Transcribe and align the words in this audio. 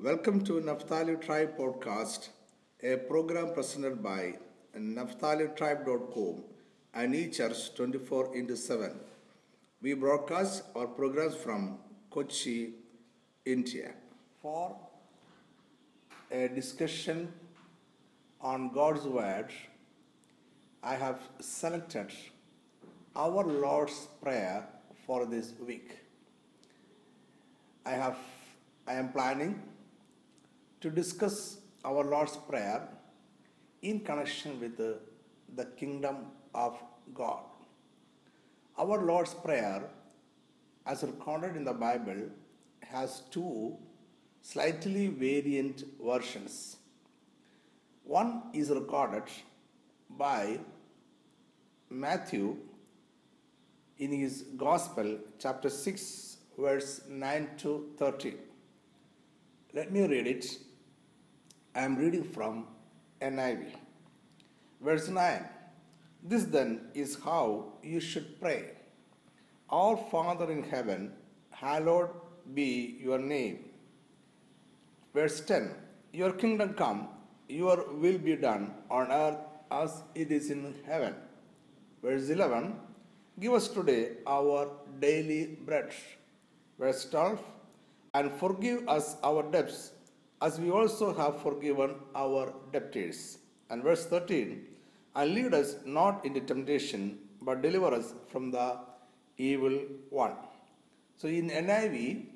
Welcome 0.00 0.44
to 0.44 0.60
Naphtali 0.60 1.16
Tribe 1.16 1.58
Podcast, 1.58 2.28
a 2.84 2.98
program 2.98 3.52
presented 3.52 4.00
by 4.00 4.34
NaphtaliTribe.com 4.76 6.44
and 6.94 7.14
eChurch 7.14 7.74
24 7.74 8.36
into 8.36 8.56
7. 8.56 8.92
We 9.82 9.94
broadcast 9.94 10.62
our 10.76 10.86
programs 10.86 11.34
from 11.34 11.80
Kochi, 12.10 12.74
India. 13.44 13.90
For 14.40 14.76
a 16.30 16.46
discussion 16.46 17.32
on 18.40 18.70
God's 18.72 19.04
Word, 19.04 19.48
I 20.80 20.94
have 20.94 21.18
selected 21.40 22.12
our 23.16 23.42
Lord's 23.42 24.06
Prayer 24.22 24.64
for 25.04 25.26
this 25.26 25.54
week. 25.66 25.90
I 27.84 27.94
have 27.94 28.16
I 28.86 28.94
am 28.94 29.10
planning 29.10 29.60
to 30.80 30.90
discuss 30.90 31.58
our 31.84 32.04
Lord's 32.04 32.36
Prayer 32.36 32.88
in 33.82 34.00
connection 34.00 34.60
with 34.60 34.76
the, 34.76 34.98
the 35.56 35.64
kingdom 35.64 36.26
of 36.54 36.78
God. 37.14 37.40
Our 38.78 39.04
Lord's 39.04 39.34
Prayer, 39.34 39.90
as 40.86 41.02
recorded 41.02 41.56
in 41.56 41.64
the 41.64 41.72
Bible, 41.72 42.28
has 42.82 43.22
two 43.30 43.76
slightly 44.40 45.08
variant 45.08 45.84
versions. 46.02 46.76
One 48.04 48.44
is 48.54 48.70
recorded 48.70 49.24
by 50.10 50.60
Matthew 51.90 52.56
in 53.98 54.12
his 54.12 54.42
Gospel, 54.56 55.18
chapter 55.38 55.68
6, 55.68 56.36
verse 56.56 57.02
9 57.08 57.48
to 57.58 57.90
13. 57.98 58.38
Let 59.74 59.92
me 59.92 60.06
read 60.06 60.26
it. 60.26 60.46
I 61.78 61.82
am 61.82 61.94
reading 61.94 62.24
from 62.24 62.54
NIV. 63.22 63.66
Verse 64.86 65.06
9 65.16 65.44
This 66.30 66.44
then 66.54 66.70
is 66.92 67.12
how 67.24 67.42
you 67.90 68.00
should 68.00 68.40
pray 68.40 68.70
Our 69.70 69.96
Father 70.12 70.50
in 70.54 70.64
heaven, 70.70 71.12
hallowed 71.50 72.08
be 72.54 72.98
your 73.00 73.18
name. 73.20 73.58
Verse 75.14 75.40
10 75.50 75.68
Your 76.12 76.32
kingdom 76.32 76.72
come, 76.80 77.02
your 77.48 77.76
will 78.04 78.18
be 78.18 78.34
done 78.34 78.64
on 78.90 79.12
earth 79.12 79.38
as 79.70 80.02
it 80.16 80.32
is 80.38 80.50
in 80.50 80.64
heaven. 80.84 81.14
Verse 82.02 82.28
11 82.28 82.74
Give 83.38 83.54
us 83.60 83.68
today 83.68 84.00
our 84.26 84.66
daily 85.06 85.44
bread. 85.68 85.92
Verse 86.80 87.04
12 87.08 87.38
And 88.14 88.32
forgive 88.42 88.88
us 88.88 89.16
our 89.22 89.44
debts 89.56 89.92
as 90.40 90.58
we 90.60 90.70
also 90.70 91.14
have 91.14 91.42
forgiven 91.42 91.94
our 92.14 92.52
debtors. 92.72 93.38
And 93.70 93.82
verse 93.82 94.06
13 94.06 94.66
And 95.16 95.34
lead 95.34 95.54
us 95.54 95.76
not 95.84 96.24
into 96.24 96.40
temptation, 96.40 97.18
but 97.42 97.62
deliver 97.62 97.94
us 97.94 98.14
from 98.28 98.50
the 98.50 98.78
evil 99.36 99.80
one. 100.10 100.34
So 101.16 101.28
in 101.28 101.50
NIV, 101.50 102.26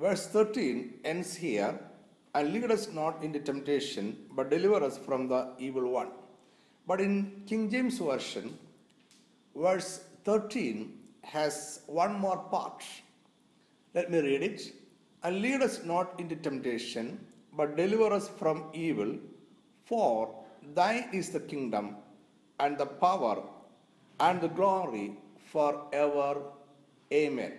verse 0.00 0.26
13 0.28 1.00
ends 1.04 1.34
here 1.34 1.78
and 2.34 2.52
lead 2.52 2.70
us 2.70 2.92
not 2.92 3.22
into 3.22 3.40
temptation, 3.40 4.16
but 4.32 4.50
deliver 4.50 4.84
us 4.84 4.96
from 4.96 5.28
the 5.28 5.48
evil 5.58 5.90
one. 5.90 6.10
But 6.86 7.00
in 7.00 7.42
King 7.46 7.68
James 7.70 7.98
Version, 7.98 8.56
verse 9.54 10.04
13 10.24 10.98
has 11.22 11.80
one 11.86 12.14
more 12.14 12.38
part. 12.38 12.84
Let 13.94 14.10
me 14.10 14.20
read 14.20 14.42
it. 14.42 14.72
And 15.22 15.42
lead 15.42 15.62
us 15.62 15.84
not 15.84 16.18
into 16.20 16.36
temptation, 16.36 17.18
but 17.56 17.76
deliver 17.76 18.12
us 18.12 18.28
from 18.28 18.66
evil. 18.72 19.16
For 19.84 20.34
thine 20.74 21.08
is 21.12 21.30
the 21.30 21.40
kingdom, 21.40 21.96
and 22.60 22.78
the 22.78 22.86
power, 22.86 23.42
and 24.20 24.40
the 24.40 24.48
glory 24.48 25.16
forever. 25.52 26.42
Amen. 27.12 27.52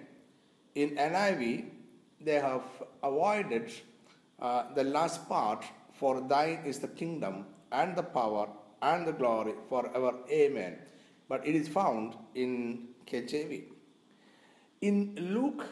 In 0.75 0.95
NIV, 0.95 1.65
they 2.21 2.39
have 2.39 2.63
avoided 3.03 3.71
uh, 4.39 4.73
the 4.73 4.83
last 4.83 5.27
part, 5.27 5.65
for 5.93 6.21
thine 6.21 6.61
is 6.65 6.79
the 6.79 6.87
kingdom, 6.87 7.45
and 7.71 7.95
the 7.95 8.03
power, 8.03 8.47
and 8.81 9.05
the 9.05 9.11
glory 9.11 9.53
forever. 9.67 10.13
Amen. 10.31 10.77
But 11.27 11.45
it 11.45 11.55
is 11.55 11.67
found 11.67 12.15
in 12.35 12.89
KJV. 13.05 13.63
In 14.81 15.15
Luke, 15.17 15.65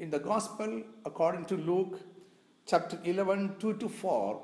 in 0.00 0.08
the 0.08 0.18
Gospel 0.18 0.82
according 1.04 1.44
to 1.44 1.56
Luke, 1.56 2.00
chapter 2.66 2.98
11, 3.04 3.56
2 3.58 3.74
to 3.74 3.88
4, 3.88 4.40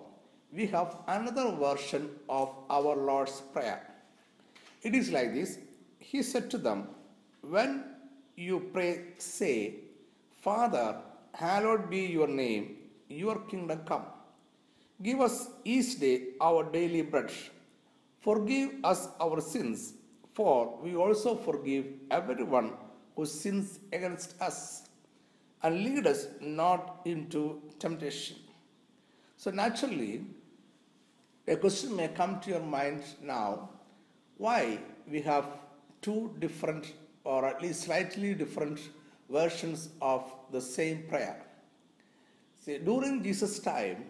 we 0.53 0.67
have 0.67 0.99
another 1.09 1.51
version 1.57 2.11
of 2.29 2.55
our 2.69 2.95
Lord's 2.95 3.41
Prayer. 3.55 3.81
It 4.83 4.95
is 4.95 5.11
like 5.11 5.33
this 5.33 5.59
He 5.99 6.23
said 6.23 6.51
to 6.51 6.59
them, 6.59 6.89
When 7.41 7.85
you 8.37 8.69
pray, 8.73 9.15
say, 9.17 9.77
Father, 10.43 10.97
hallowed 11.33 11.89
be 11.89 12.01
your 12.01 12.29
name, 12.29 12.77
your 13.09 13.39
kingdom 13.47 13.81
come. 13.87 14.05
Give 15.03 15.23
us 15.23 15.49
each 15.65 15.99
day 15.99 16.35
our 16.41 16.65
daily 16.65 17.01
bread. 17.01 17.33
Forgive 18.21 18.73
us 18.85 19.09
our 19.21 19.41
sins, 19.41 19.95
for 20.35 20.79
we 20.83 20.95
also 20.97 21.35
forgive 21.35 21.87
everyone 22.11 22.73
who 23.15 23.25
sins 23.25 23.79
against 23.93 24.41
us. 24.41 24.86
And 25.67 25.83
lead 25.83 26.07
us 26.07 26.29
not 26.41 27.01
into 27.07 27.61
temptation. 27.81 28.37
So, 29.37 29.51
naturally, 29.51 30.25
a 31.49 31.57
question 31.57 31.97
may 31.97 32.07
come 32.07 32.39
to 32.43 32.51
your 32.51 32.61
mind 32.61 33.03
now 33.21 33.71
why 34.37 34.79
we 35.11 35.21
have 35.23 35.47
two 36.03 36.37
different, 36.39 36.93
or 37.25 37.45
at 37.45 37.61
least 37.61 37.81
slightly 37.81 38.33
different, 38.33 38.79
versions 39.29 39.89
of 40.01 40.33
the 40.53 40.61
same 40.61 41.03
prayer. 41.09 41.43
See, 42.65 42.79
during 42.79 43.25
Jesus' 43.25 43.59
time, 43.59 44.05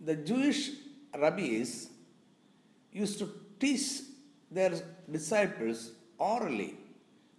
the 0.00 0.16
Jewish 0.16 0.70
rabbis 1.14 1.90
used 2.92 3.18
to 3.18 3.28
teach 3.60 4.00
their 4.50 4.72
disciples 5.12 5.90
orally. 6.16 6.78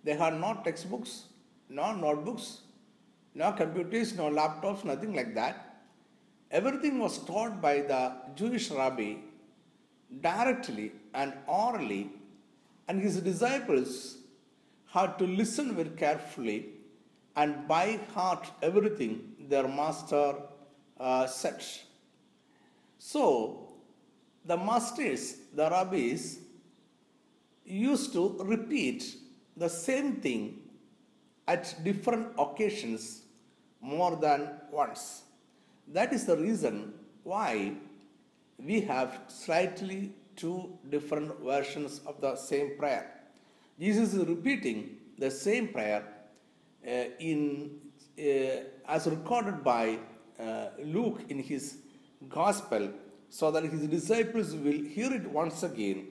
They 0.03 0.15
had 0.15 0.39
no 0.39 0.61
textbooks, 0.63 1.23
no 1.67 1.91
notebooks, 1.95 2.59
no 3.35 3.51
computers, 3.51 4.15
no 4.15 4.29
laptops, 4.29 4.83
nothing 4.85 5.13
like 5.13 5.35
that. 5.35 5.83
Everything 6.49 6.99
was 6.99 7.17
taught 7.25 7.61
by 7.61 7.81
the 7.81 8.13
Jewish 8.33 8.71
rabbi 8.71 9.15
directly 10.21 10.93
and 11.13 11.33
orally, 11.45 12.11
and 12.87 13.01
his 13.01 13.19
disciples 13.19 14.17
had 14.85 15.19
to 15.19 15.25
listen 15.25 15.75
very 15.75 15.89
carefully 15.89 16.69
and 17.35 17.67
by 17.67 17.99
heart 18.13 18.49
everything 18.61 19.35
their 19.49 19.67
master 19.67 20.35
uh, 20.97 21.27
said. 21.27 21.61
So, 22.97 23.73
the 24.45 24.55
masters, 24.55 25.35
the 25.53 25.69
rabbis, 25.69 26.39
used 27.65 28.13
to 28.13 28.37
repeat 28.45 29.15
the 29.57 29.67
same 29.67 30.15
thing 30.21 30.59
at 31.47 31.75
different 31.83 32.27
occasions 32.37 33.24
more 33.81 34.15
than 34.15 34.51
once. 34.71 35.23
That 35.87 36.13
is 36.13 36.25
the 36.25 36.37
reason 36.37 36.93
why 37.23 37.73
we 38.57 38.81
have 38.81 39.19
slightly 39.27 40.13
two 40.35 40.77
different 40.89 41.39
versions 41.39 42.01
of 42.05 42.19
the 42.21 42.35
same 42.35 42.77
prayer. 42.77 43.11
Jesus 43.79 44.13
is 44.13 44.25
repeating 44.27 44.97
the 45.17 45.31
same 45.31 45.67
prayer 45.69 46.03
uh, 46.87 46.91
in 47.19 47.79
uh, 48.17 48.63
as 48.87 49.07
recorded 49.07 49.63
by 49.63 49.99
uh, 50.39 50.67
Luke 50.83 51.21
in 51.29 51.39
his 51.39 51.77
gospel 52.29 52.89
so 53.29 53.51
that 53.51 53.63
his 53.63 53.87
disciples 53.87 54.53
will 54.53 54.81
hear 54.95 55.11
it 55.13 55.29
once 55.29 55.63
again 55.63 56.07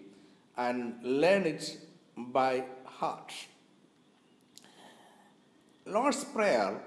and 0.56 0.94
learn 1.02 1.46
it 1.46 1.78
by 2.17 2.64
heart. 2.84 3.32
Lord's 5.87 6.25
Prayer 6.25 6.81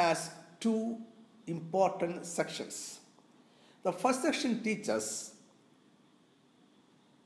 has 0.00 0.30
two 0.60 0.98
important 1.46 2.26
sections. 2.26 3.00
The 3.82 3.92
first 3.92 4.22
section 4.22 4.62
teaches 4.62 5.34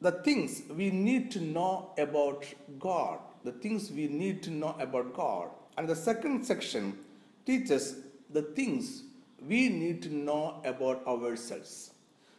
the 0.01 0.13
things 0.27 0.63
we 0.71 0.91
need 0.91 1.31
to 1.33 1.41
know 1.41 1.91
about 1.99 2.45
God, 2.79 3.19
the 3.43 3.53
things 3.53 3.91
we 3.91 4.07
need 4.07 4.43
to 4.45 4.51
know 4.51 4.77
about 4.79 5.15
God. 5.15 5.49
And 5.77 5.89
the 5.89 5.97
second 5.97 6.45
section 6.45 6.99
teaches 7.47 7.97
the 8.31 8.43
things 8.43 9.03
we 9.49 9.69
need 9.69 10.03
to 10.03 10.15
know 10.15 10.61
about 10.65 11.07
ourselves. 11.07 11.93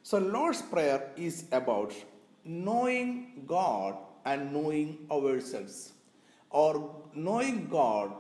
So, 0.04 0.18
Lord's 0.20 0.62
Prayer 0.62 1.12
is 1.18 1.46
about 1.52 1.94
knowing 2.44 3.44
God 3.48 3.98
and 4.26 4.54
knowing 4.54 5.08
ourselves, 5.12 5.94
or 6.50 6.96
knowing 7.14 7.68
God 7.68 8.12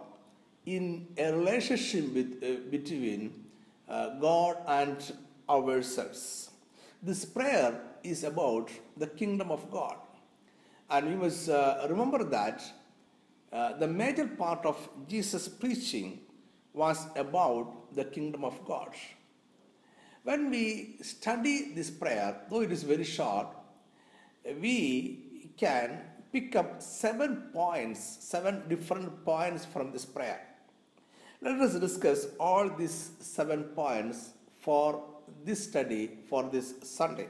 in 0.65 1.07
a 1.17 1.31
relationship 1.31 2.13
with, 2.13 2.43
uh, 2.43 2.69
between 2.69 3.45
uh, 3.87 4.19
God 4.19 4.57
and 4.67 5.13
ourselves. 5.49 6.49
This 7.01 7.23
prayer 7.23 7.79
is 8.03 8.23
about 8.23 8.69
the 8.97 9.07
kingdom 9.07 9.51
of 9.51 9.69
God. 9.69 9.97
And 10.89 11.07
we 11.07 11.15
must 11.15 11.49
uh, 11.49 11.85
remember 11.89 12.23
that 12.23 12.63
uh, 13.51 13.73
the 13.77 13.87
major 13.87 14.27
part 14.27 14.65
of 14.65 14.89
Jesus' 15.07 15.47
preaching 15.47 16.19
was 16.73 17.07
about 17.15 17.95
the 17.95 18.05
kingdom 18.05 18.43
of 18.43 18.63
God. 18.65 18.89
When 20.23 20.49
we 20.49 20.97
study 21.01 21.73
this 21.73 21.89
prayer, 21.89 22.41
though 22.49 22.61
it 22.61 22.71
is 22.71 22.83
very 22.83 23.03
short, 23.03 23.47
we 24.59 25.51
can 25.57 26.01
pick 26.33 26.55
up 26.55 26.81
seven 26.81 27.49
points, 27.53 28.17
seven 28.21 28.67
different 28.67 29.23
points 29.23 29.65
from 29.65 29.91
this 29.91 30.05
prayer. 30.05 30.41
Let 31.41 31.59
us 31.59 31.75
discuss 31.75 32.27
all 32.39 32.69
these 32.69 33.11
seven 33.19 33.63
points 33.63 34.31
for 34.61 35.03
this 35.43 35.63
study 35.63 36.19
for 36.29 36.43
this 36.43 36.73
Sunday. 36.83 37.27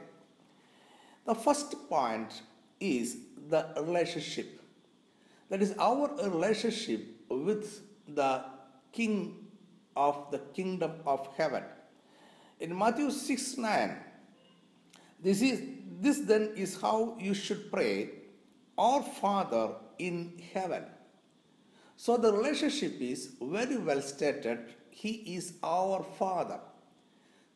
The 1.26 1.34
first 1.34 1.88
point 1.88 2.42
is 2.78 3.18
the 3.48 3.66
relationship. 3.76 4.60
That 5.48 5.62
is 5.62 5.74
our 5.78 6.10
relationship 6.22 7.04
with 7.28 7.82
the 8.08 8.44
King 8.92 9.46
of 9.96 10.30
the 10.30 10.38
kingdom 10.54 10.92
of 11.06 11.28
heaven. 11.36 11.64
In 12.60 12.76
Matthew 12.76 13.10
6 13.10 13.58
9, 13.58 13.96
this 15.22 15.42
is 15.42 15.62
this 16.00 16.20
then 16.20 16.52
is 16.56 16.80
how 16.80 17.16
you 17.18 17.34
should 17.34 17.70
pray, 17.72 18.10
our 18.78 19.02
Father 19.02 19.70
in 19.98 20.40
heaven. 20.52 20.84
So 21.96 22.16
the 22.16 22.32
relationship 22.32 23.00
is 23.00 23.32
very 23.40 23.78
well 23.78 24.02
stated. 24.02 24.58
He 24.90 25.34
is 25.36 25.54
our 25.62 26.04
Father. 26.18 26.60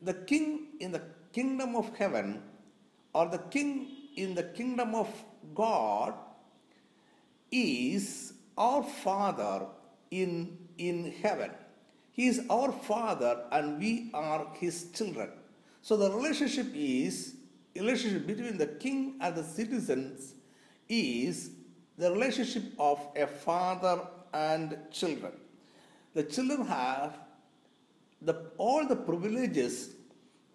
The 0.02 0.14
King 0.14 0.68
in 0.80 0.92
the 0.92 1.02
kingdom 1.32 1.76
of 1.76 1.94
heaven 1.96 2.42
or 3.12 3.28
the 3.28 3.38
King 3.38 3.86
in 4.16 4.34
the 4.34 4.44
kingdom 4.44 4.94
of 4.94 5.08
God 5.54 6.14
is 7.50 8.34
our 8.56 8.82
Father 8.82 9.66
in, 10.10 10.56
in 10.78 11.12
heaven. 11.22 11.50
He 12.12 12.26
is 12.28 12.42
our 12.50 12.72
Father 12.72 13.44
and 13.52 13.78
we 13.78 14.10
are 14.14 14.46
His 14.54 14.90
children. 14.92 15.30
So 15.82 15.96
the 15.96 16.10
relationship 16.10 16.66
is 16.74 17.36
relationship 17.76 18.26
between 18.26 18.58
the 18.58 18.66
king 18.66 19.16
and 19.20 19.34
the 19.34 19.44
citizens 19.44 20.34
is 20.88 21.50
the 21.96 22.10
relationship 22.10 22.64
of 22.78 23.00
a 23.16 23.26
father 23.26 24.00
and 24.32 24.76
children. 24.90 25.32
The 26.14 26.24
children 26.24 26.66
have 26.66 27.18
the, 28.22 28.50
all 28.58 28.86
the 28.86 28.96
privileges 28.96 29.90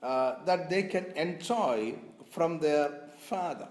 uh, 0.04 0.44
that 0.45 0.69
they 0.69 0.83
can 0.83 1.06
enjoy 1.16 1.95
from 2.30 2.60
their 2.60 3.10
father. 3.18 3.68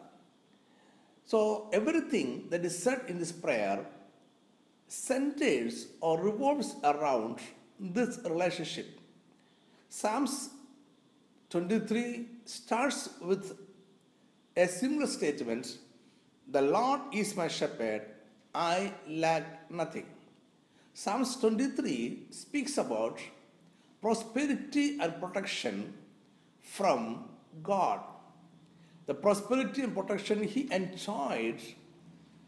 So, 1.26 1.70
everything 1.72 2.48
that 2.50 2.64
is 2.64 2.76
said 2.76 3.02
in 3.08 3.18
this 3.18 3.32
prayer 3.32 3.86
centers 4.88 5.86
or 6.00 6.20
revolves 6.20 6.76
around 6.84 7.38
this 7.80 8.18
relationship. 8.24 9.00
Psalms 9.88 10.50
23 11.50 12.26
starts 12.44 13.10
with 13.20 13.56
a 14.56 14.66
similar 14.66 15.06
statement 15.06 15.78
The 16.48 16.62
Lord 16.62 17.00
is 17.12 17.36
my 17.36 17.48
shepherd, 17.48 18.02
I 18.54 18.92
lack 19.08 19.70
nothing. 19.70 20.06
Psalms 20.92 21.36
23 21.36 22.26
speaks 22.30 22.78
about 22.78 23.18
prosperity 24.00 24.98
and 25.00 25.20
protection 25.20 25.94
from 26.60 27.24
God. 27.62 28.00
The 29.06 29.14
prosperity 29.14 29.82
and 29.82 29.94
protection 29.94 30.42
he 30.44 30.72
enjoyed 30.72 31.60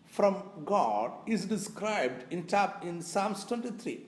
from 0.06 0.42
God 0.64 1.12
is 1.26 1.44
described 1.44 2.32
in, 2.32 2.48
Psalms 3.02 3.44
23. 3.44 4.00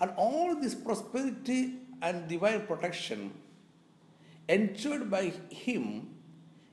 And 0.00 0.12
all 0.16 0.56
this 0.60 0.74
prosperity 0.74 1.78
and 2.02 2.26
divine 2.28 2.66
protection 2.66 3.32
enjoyed 4.48 5.08
by 5.08 5.32
him 5.50 6.10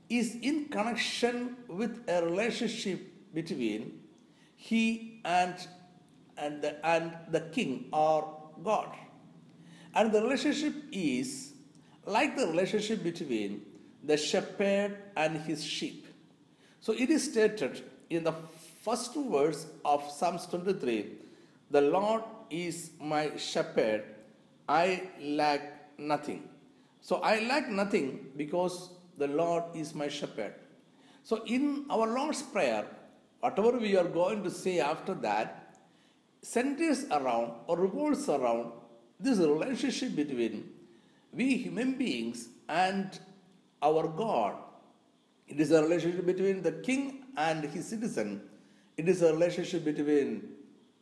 is 0.09 0.35
in 0.41 0.65
connection 0.65 1.55
with 1.67 2.01
a 2.09 2.25
relationship 2.25 2.99
between 3.33 3.99
he 4.61 5.21
and, 5.23 5.55
and, 6.37 6.61
the, 6.61 6.85
and 6.85 7.13
the 7.31 7.39
king 7.39 7.85
are 7.93 8.27
God. 8.61 8.89
And 9.95 10.11
the 10.11 10.21
relationship 10.21 10.73
is 10.91 11.53
like 12.05 12.35
the 12.35 12.45
relationship 12.45 13.01
between 13.01 13.61
the 14.03 14.17
shepherd 14.17 14.97
and 15.15 15.37
his 15.37 15.63
sheep. 15.63 16.07
So 16.81 16.91
it 16.91 17.09
is 17.09 17.31
stated 17.31 17.83
in 18.09 18.25
the 18.25 18.33
first 18.83 19.15
verse 19.15 19.65
of 19.85 20.03
Psalms 20.11 20.45
23 20.47 21.07
The 21.71 21.81
Lord 21.81 22.23
is 22.49 22.91
my 22.99 23.37
shepherd, 23.37 24.03
I 24.67 25.03
lack 25.21 25.97
nothing. 25.97 26.49
So 26.99 27.21
I 27.21 27.39
lack 27.47 27.69
nothing 27.69 28.27
because 28.35 28.89
the 29.17 29.27
Lord 29.27 29.63
is 29.73 29.95
my 29.95 30.09
shepherd. 30.09 30.53
So 31.23 31.43
in 31.45 31.85
our 31.89 32.07
Lord's 32.07 32.41
Prayer, 32.41 32.85
whatever 33.39 33.77
we 33.77 33.95
are 33.97 34.07
going 34.07 34.43
to 34.43 34.51
say 34.51 34.79
after 34.79 35.13
that, 35.15 35.77
centers 36.41 37.05
around 37.11 37.51
or 37.67 37.77
revolves 37.77 38.27
around 38.29 38.71
this 39.19 39.39
relationship 39.39 40.15
between 40.15 40.69
we 41.33 41.57
human 41.57 41.93
beings 41.93 42.49
and 42.67 43.19
our 43.81 44.07
God. 44.07 44.55
It 45.47 45.59
is 45.59 45.71
a 45.71 45.81
relationship 45.81 46.25
between 46.25 46.61
the 46.61 46.71
king 46.71 47.23
and 47.37 47.63
his 47.63 47.87
citizen. 47.87 48.41
It 48.97 49.07
is 49.07 49.21
a 49.21 49.31
relationship 49.33 49.83
between 49.83 50.49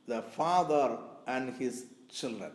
the 0.08 0.22
father 0.22 0.98
and 1.28 1.54
his 1.56 1.86
children. 2.10 2.52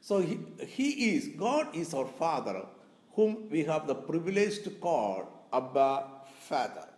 So 0.00 0.20
he, 0.20 0.40
he 0.66 1.14
is, 1.14 1.28
God 1.28 1.74
is 1.74 1.94
our 1.94 2.06
Father, 2.06 2.66
whom 3.14 3.48
we 3.50 3.62
have 3.64 3.86
the 3.86 3.94
privilege 3.94 4.62
to 4.64 4.70
call 4.70 5.46
Abba 5.52 6.04
Father. 6.40 6.88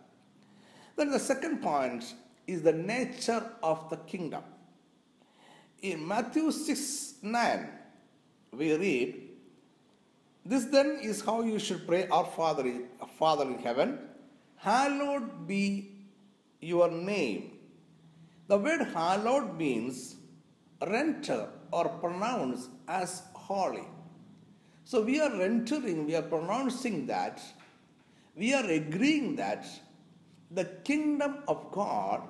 Then 0.95 1.11
the 1.11 1.19
second 1.19 1.61
point 1.61 2.13
is 2.47 2.61
the 2.61 2.71
nature 2.71 3.43
of 3.61 3.89
the 3.89 3.97
kingdom. 3.97 4.43
In 5.81 6.07
Matthew 6.07 6.51
6 6.51 7.15
9, 7.21 7.69
we 8.53 8.75
read, 8.75 9.29
This 10.45 10.65
then 10.65 10.99
is 11.01 11.21
how 11.21 11.41
you 11.41 11.59
should 11.59 11.85
pray, 11.87 12.07
Our 12.07 12.25
Father, 12.25 12.71
Father 13.19 13.45
in 13.45 13.59
heaven, 13.59 13.99
hallowed 14.57 15.47
be 15.47 15.91
your 16.61 16.89
name. 16.89 17.51
The 18.47 18.57
word 18.57 18.87
hallowed 18.93 19.57
means 19.57 20.15
renter 20.87 21.49
or 21.71 21.89
pronounced 21.89 22.69
as 22.87 23.23
holy. 23.33 23.87
So 24.85 25.01
we 25.01 25.19
are 25.19 25.41
entering, 25.41 26.05
we 26.05 26.15
are 26.15 26.21
pronouncing 26.21 27.07
that, 27.07 27.41
we 28.35 28.53
are 28.53 28.65
agreeing 28.65 29.35
that 29.37 29.65
the 30.51 30.65
kingdom 30.83 31.37
of 31.47 31.71
God 31.71 32.21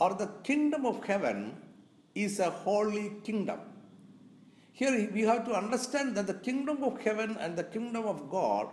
or 0.00 0.14
the 0.14 0.28
kingdom 0.42 0.86
of 0.86 1.04
heaven 1.04 1.56
is 2.14 2.38
a 2.38 2.50
holy 2.50 3.12
kingdom. 3.24 3.60
Here 4.72 5.10
we 5.12 5.22
have 5.22 5.44
to 5.46 5.54
understand 5.54 6.14
that 6.16 6.26
the 6.26 6.34
kingdom 6.34 6.84
of 6.84 7.00
heaven 7.00 7.36
and 7.40 7.56
the 7.56 7.64
kingdom 7.64 8.04
of 8.06 8.30
God 8.30 8.68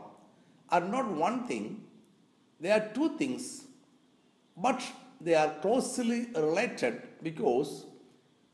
are 0.69 0.81
not 0.81 1.11
one 1.11 1.47
thing, 1.47 1.83
they 2.59 2.71
are 2.71 2.89
two 2.93 3.17
things, 3.17 3.65
but 4.55 4.81
they 5.19 5.35
are 5.35 5.53
closely 5.61 6.27
related 6.35 7.01
because 7.23 7.85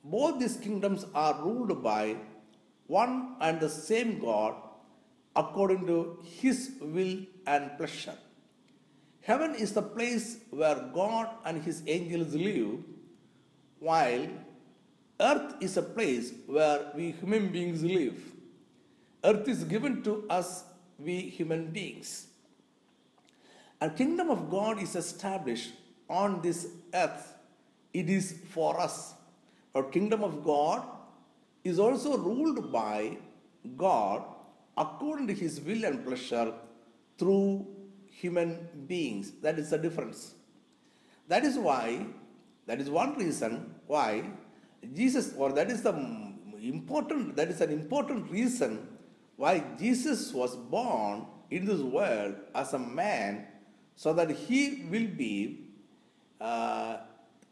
both 0.03 0.39
these 0.39 0.58
kingdoms 0.58 1.05
are 1.13 1.41
ruled 1.43 1.84
by 1.84 2.15
one 2.88 3.36
and 3.39 3.60
the 3.60 3.70
same 3.70 4.20
God 4.20 4.55
according 5.36 5.86
to 5.88 6.20
his 6.24 6.72
will 6.81 7.17
and 7.46 7.77
pleasure. 7.77 8.17
Heaven 9.22 9.54
is 9.54 9.74
the 9.74 9.82
place 9.82 10.38
where 10.50 10.90
God 10.94 11.30
and 11.46 11.63
his 11.63 11.84
angels 11.86 12.34
live, 12.34 12.80
while 13.80 14.28
earth 15.20 15.56
is 15.62 15.78
a 15.78 15.84
place 15.84 16.34
where 16.48 16.92
we 16.96 17.12
human 17.12 17.50
beings 17.50 17.84
live. 17.84 18.20
Earth 19.24 19.48
is 19.48 19.63
given 19.63 20.01
to 20.04 20.25
us, 20.30 20.63
we 20.98 21.22
human 21.22 21.68
beings. 21.68 22.28
And 23.80 23.96
kingdom 23.96 24.30
of 24.30 24.50
God 24.50 24.82
is 24.82 24.96
established 24.96 25.74
on 26.10 26.42
this 26.42 26.68
earth. 26.94 27.34
It 27.94 28.10
is 28.10 28.40
for 28.50 28.80
us. 28.80 29.13
Our 29.75 29.84
kingdom 29.84 30.24
of 30.24 30.44
God 30.44 30.84
is 31.63 31.80
also 31.80 32.18
ruled 32.18 32.72
by 32.72 33.18
God 33.78 34.24
according 34.78 35.28
to 35.28 35.34
his 35.34 35.62
will 35.62 35.86
and 35.86 36.06
pleasure 36.06 36.54
through 37.18 37.68
human 38.22 38.68
beings. 38.88 39.32
That 39.42 39.58
is 39.58 39.72
the 39.72 39.78
difference. 39.78 40.36
That 41.28 41.44
is 41.44 41.58
why, 41.58 42.06
that 42.68 42.80
is 42.80 42.90
one 42.90 43.16
reason 43.16 43.74
why 43.88 44.24
Jesus, 44.94 45.34
or 45.38 45.51
that 45.54 45.70
is 45.70 45.82
the 45.82 45.94
important, 46.62 47.36
that 47.36 47.50
is 47.50 47.62
an 47.62 47.72
important 47.72 48.30
reason 48.30 48.88
why 49.38 49.63
Jesus 49.80 50.34
was 50.34 50.56
born 50.56 51.25
in 51.50 51.66
this 51.66 51.82
world 51.82 52.36
as 52.54 52.74
a 52.74 52.80
man, 52.80 53.48
so 53.96 54.13
that 54.13 54.30
he 54.32 54.86
will 54.90 55.08
be 55.08 55.68
uh, 56.40 56.98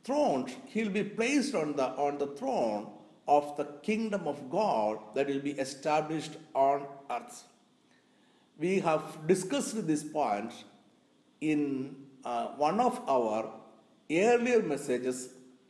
throned, 0.03 0.53
he 0.65 0.83
will 0.83 0.91
be 0.91 1.03
placed 1.03 1.55
on 1.55 1.75
the 1.75 1.88
on 2.05 2.17
the 2.17 2.27
throne 2.27 2.91
of 3.27 3.55
the 3.57 3.65
kingdom 3.83 4.27
of 4.27 4.49
God 4.49 4.99
that 5.15 5.27
will 5.27 5.39
be 5.39 5.51
established 5.51 6.38
on 6.53 6.88
earth. 7.11 7.43
We 8.59 8.81
have 8.81 9.25
discussed 9.25 9.87
this 9.87 10.03
point 10.03 10.51
in 11.39 11.95
uh, 12.25 12.47
one 12.57 12.81
of 12.81 12.99
our 13.07 13.53
earlier 14.11 14.61
messages 14.61 15.29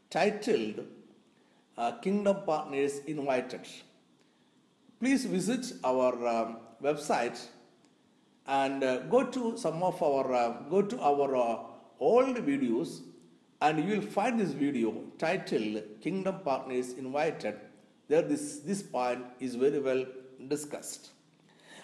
titled 0.10 0.88
uh, 1.78 1.92
Kingdom 2.00 2.38
Partners 2.48 3.02
Invited. 3.06 3.68
Please 5.00 5.26
visit 5.26 5.72
our 5.84 6.28
um, 6.28 6.58
website 6.82 7.40
and 8.48 8.84
uh, 8.84 8.98
go 9.02 9.24
to 9.24 9.56
some 9.56 9.84
of 9.84 10.02
our 10.02 10.34
uh, 10.34 10.50
go 10.72 10.82
to 10.82 11.00
our 11.00 11.36
uh, 11.36 11.60
old 12.00 12.38
videos 12.38 13.02
and 13.62 13.88
you 13.88 14.00
will 14.00 14.08
find 14.18 14.40
this 14.40 14.54
video 14.54 14.96
titled 15.20 15.84
Kingdom 16.02 16.40
Partners 16.44 16.94
Invited. 16.94 17.54
There 18.08 18.24
this, 18.24 18.62
this 18.62 18.82
point 18.82 19.24
is 19.40 19.54
very 19.54 19.78
well 19.80 20.06
discussed. 20.48 21.12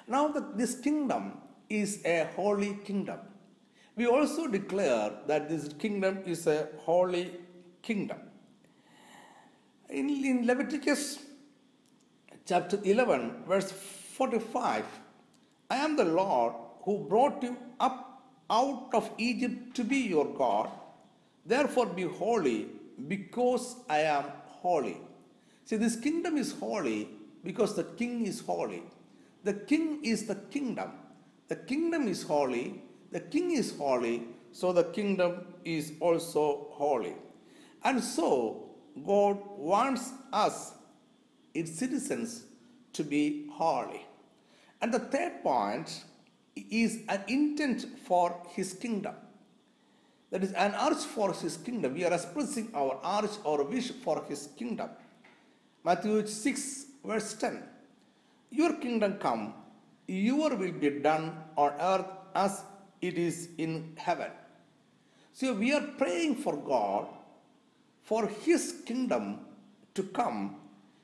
Now 0.07 0.27
that 0.29 0.57
this 0.57 0.75
kingdom 0.75 1.39
is 1.69 2.01
a 2.05 2.27
holy 2.35 2.75
kingdom. 2.85 3.19
We 3.95 4.05
also 4.05 4.47
declare 4.47 5.11
that 5.27 5.49
this 5.49 5.69
kingdom 5.79 6.19
is 6.25 6.47
a 6.47 6.67
holy 6.79 7.31
kingdom. 7.81 8.19
In, 9.89 10.09
in 10.09 10.45
Leviticus 10.45 11.19
chapter 12.45 12.79
11, 12.83 13.43
verse 13.47 13.71
45, 13.71 14.85
I 15.69 15.75
am 15.77 15.95
the 15.95 16.05
Lord 16.05 16.53
who 16.83 16.99
brought 16.99 17.41
you 17.41 17.57
up 17.79 18.23
out 18.49 18.89
of 18.93 19.09
Egypt 19.17 19.75
to 19.75 19.83
be 19.83 19.97
your 19.97 20.25
God. 20.25 20.69
Therefore, 21.45 21.87
be 21.87 22.03
holy 22.03 22.67
because 23.07 23.75
I 23.89 23.99
am 23.99 24.25
holy. 24.45 24.97
See, 25.63 25.77
this 25.77 25.95
kingdom 25.95 26.37
is 26.37 26.53
holy 26.53 27.09
because 27.43 27.75
the 27.75 27.83
king 27.83 28.25
is 28.25 28.39
holy. 28.39 28.83
The 29.45 29.53
king 29.53 30.03
is 30.03 30.25
the 30.25 30.35
kingdom. 30.35 30.91
The 31.49 31.55
kingdom 31.55 32.07
is 32.07 32.23
holy. 32.23 32.81
The 33.11 33.19
king 33.19 33.51
is 33.51 33.77
holy. 33.77 34.23
So 34.51 34.73
the 34.73 34.85
kingdom 34.85 35.45
is 35.63 35.93
also 35.99 36.69
holy. 36.71 37.13
And 37.83 38.03
so, 38.03 38.71
God 39.05 39.37
wants 39.57 40.11
us, 40.33 40.73
its 41.53 41.77
citizens, 41.77 42.45
to 42.93 43.03
be 43.03 43.47
holy. 43.51 44.07
And 44.81 44.91
the 44.91 44.99
third 44.99 45.43
point 45.43 46.05
is 46.55 47.01
an 47.07 47.21
intent 47.27 47.85
for 48.07 48.41
his 48.49 48.73
kingdom. 48.73 49.13
That 50.31 50.43
is 50.43 50.53
an 50.53 50.73
arch 50.73 51.03
for 51.15 51.33
his 51.33 51.57
kingdom. 51.57 51.93
We 51.93 52.03
are 52.03 52.13
expressing 52.13 52.71
our 52.73 52.99
arch 53.03 53.37
or 53.43 53.63
wish 53.63 53.91
for 53.91 54.23
his 54.27 54.49
kingdom. 54.57 54.89
Matthew 55.83 56.25
6, 56.25 56.85
verse 57.03 57.33
10. 57.35 57.74
Your 58.51 58.73
kingdom 58.73 59.17
come, 59.19 59.53
your 60.07 60.55
will 60.55 60.71
be 60.71 60.89
done 60.99 61.35
on 61.57 61.73
earth 61.79 62.05
as 62.33 62.63
it 63.01 63.17
is 63.17 63.49
in 63.57 63.93
heaven. 63.97 64.31
So 65.33 65.53
we 65.53 65.73
are 65.73 65.81
praying 65.97 66.35
for 66.37 66.55
God, 66.55 67.07
for 68.03 68.27
his 68.27 68.81
kingdom 68.85 69.39
to 69.95 70.03
come, 70.03 70.57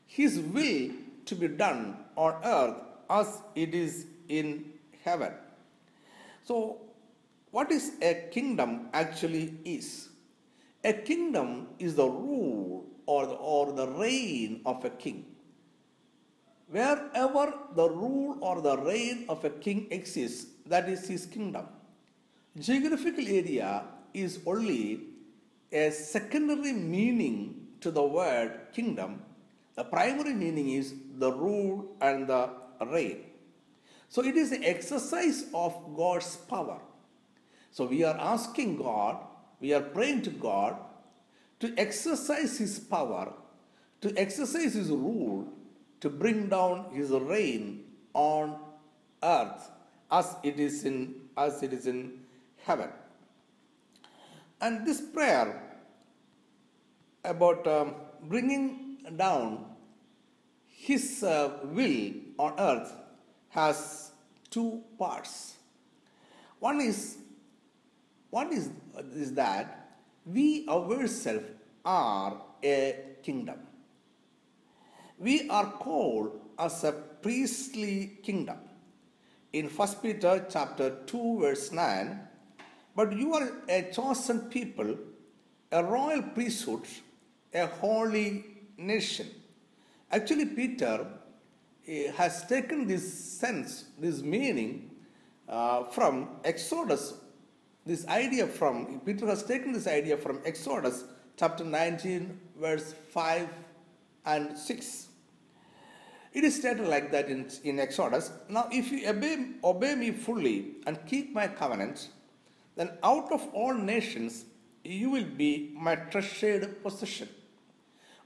his 0.05 0.39
will 0.39 0.91
to 1.25 1.35
be 1.35 1.47
done 1.47 1.97
on 2.15 2.35
earth 2.43 2.77
as 3.09 3.41
it 3.55 3.73
is 3.73 4.05
in 4.29 4.71
heaven. 5.03 5.33
So, 6.43 6.81
what 7.51 7.71
is 7.71 7.93
a 8.01 8.29
kingdom 8.31 8.89
actually 8.93 9.53
is? 9.65 10.09
A 10.83 10.93
kingdom 10.93 11.67
is 11.77 11.95
the 11.95 12.07
rule 12.07 12.85
or 13.05 13.27
the, 13.27 13.33
or 13.33 13.73
the 13.73 13.87
reign 13.87 14.61
of 14.65 14.83
a 14.85 14.89
king. 14.89 15.25
Wherever 16.71 17.53
the 17.75 17.89
rule 17.89 18.37
or 18.39 18.61
the 18.61 18.77
reign 18.77 19.25
of 19.27 19.43
a 19.43 19.49
king 19.49 19.87
exists, 19.91 20.47
that 20.65 20.87
is 20.87 21.05
his 21.07 21.25
kingdom. 21.25 21.65
Geographical 22.57 23.27
area 23.27 23.83
is 24.13 24.39
only 24.45 25.01
a 25.71 25.91
secondary 25.91 26.71
meaning 26.71 27.67
to 27.81 27.91
the 27.91 28.01
word 28.01 28.67
kingdom. 28.73 29.21
The 29.75 29.83
primary 29.83 30.33
meaning 30.33 30.69
is 30.69 30.93
the 31.17 31.31
rule 31.31 31.95
and 31.99 32.27
the 32.27 32.49
reign. 32.85 33.23
So 34.07 34.23
it 34.23 34.35
is 34.35 34.49
the 34.51 34.63
exercise 34.63 35.45
of 35.53 35.75
God's 35.95 36.35
power. 36.35 36.79
So 37.71 37.85
we 37.85 38.03
are 38.03 38.17
asking 38.17 38.77
God, 38.77 39.17
we 39.59 39.73
are 39.73 39.81
praying 39.81 40.21
to 40.23 40.29
God 40.29 40.77
to 41.59 41.73
exercise 41.77 42.57
His 42.57 42.79
power, 42.79 43.33
to 44.01 44.13
exercise 44.17 44.73
His 44.73 44.89
rule, 44.89 45.47
to 46.01 46.09
bring 46.09 46.49
down 46.49 46.87
His 46.91 47.11
reign 47.11 47.85
on 48.13 48.59
earth 49.23 49.69
as 50.11 50.35
it 50.43 50.59
is 50.59 50.83
in 50.83 51.15
as 51.37 51.63
it 51.63 51.73
is 51.73 51.87
in 51.87 52.19
heaven. 52.57 52.89
And 54.59 54.85
this 54.85 55.01
prayer 55.01 55.61
about 57.23 57.65
um, 57.67 57.95
bringing 58.23 58.97
down 59.15 59.65
His 60.67 61.23
uh, 61.23 61.59
will 61.63 62.13
on 62.37 62.59
earth 62.59 62.95
has 63.49 64.11
two 64.49 64.83
parts. 64.97 65.55
One 66.59 66.81
is 66.81 67.17
one 68.29 68.53
is, 68.53 68.69
is 69.13 69.33
that 69.33 69.97
we 70.25 70.65
ourselves 70.67 71.45
are 71.83 72.41
a 72.63 72.95
kingdom. 73.21 73.59
We 75.21 75.47
are 75.49 75.71
called 75.73 76.41
as 76.57 76.83
a 76.83 76.93
priestly 76.93 78.17
kingdom. 78.23 78.57
In 79.53 79.67
1 79.67 79.87
Peter 80.01 80.47
chapter 80.49 80.97
2 81.05 81.41
verse 81.41 81.71
9, 81.71 82.19
but 82.95 83.15
you 83.15 83.35
are 83.35 83.51
a 83.69 83.83
chosen 83.91 84.39
people, 84.49 84.97
a 85.71 85.83
royal 85.83 86.23
priesthood, 86.23 86.87
a 87.53 87.67
holy 87.67 88.45
nation. 88.77 89.27
Actually, 90.11 90.45
Peter 90.47 91.05
has 92.15 92.43
taken 92.47 92.87
this 92.87 93.13
sense, 93.13 93.85
this 93.99 94.23
meaning 94.23 94.89
uh, 95.47 95.83
from 95.83 96.29
Exodus. 96.43 97.13
This 97.85 98.07
idea 98.07 98.47
from, 98.47 98.99
Peter 99.05 99.27
has 99.27 99.43
taken 99.43 99.71
this 99.71 99.85
idea 99.85 100.17
from 100.17 100.39
Exodus 100.45 101.03
chapter 101.37 101.63
19, 101.63 102.39
verse 102.59 102.95
5 103.11 103.47
and 104.25 104.57
6. 104.57 105.09
It 106.33 106.43
is 106.45 106.55
stated 106.55 106.87
like 106.87 107.11
that 107.11 107.29
in, 107.29 107.49
in 107.63 107.79
Exodus. 107.79 108.31
Now, 108.47 108.69
if 108.71 108.91
you 108.91 109.07
obey, 109.09 109.47
obey 109.63 109.95
me 109.95 110.11
fully 110.11 110.75
and 110.87 110.97
keep 111.05 111.33
my 111.33 111.47
covenants, 111.47 112.09
then 112.75 112.91
out 113.03 113.31
of 113.31 113.47
all 113.53 113.73
nations 113.73 114.45
you 114.83 115.09
will 115.09 115.25
be 115.25 115.71
my 115.75 115.95
treasured 115.95 116.81
possession. 116.81 117.27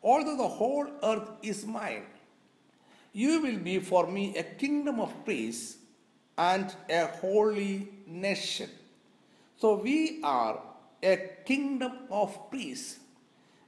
Although 0.03 0.37
the 0.37 0.47
whole 0.47 0.87
earth 1.03 1.29
is 1.41 1.65
mine, 1.65 2.05
you 3.11 3.41
will 3.41 3.57
be 3.57 3.79
for 3.79 4.05
me 4.07 4.37
a 4.37 4.43
kingdom 4.43 4.99
of 4.99 5.25
priests 5.25 5.77
and 6.37 6.73
a 6.89 7.07
holy 7.07 7.89
nation. 8.05 8.69
So 9.57 9.75
we 9.75 10.19
are 10.23 10.61
a 11.01 11.31
kingdom 11.45 11.91
of 12.11 12.51
priests. 12.51 12.99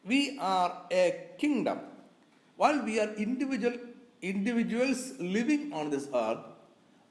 We 0.06 0.38
are 0.40 0.84
a 0.92 1.30
kingdom. 1.38 1.80
While 2.56 2.84
we 2.84 3.00
are 3.00 3.14
individual 3.14 3.74
individuals 4.22 5.14
living 5.20 5.74
on 5.74 5.90
this 5.90 6.08
earth, 6.14 6.40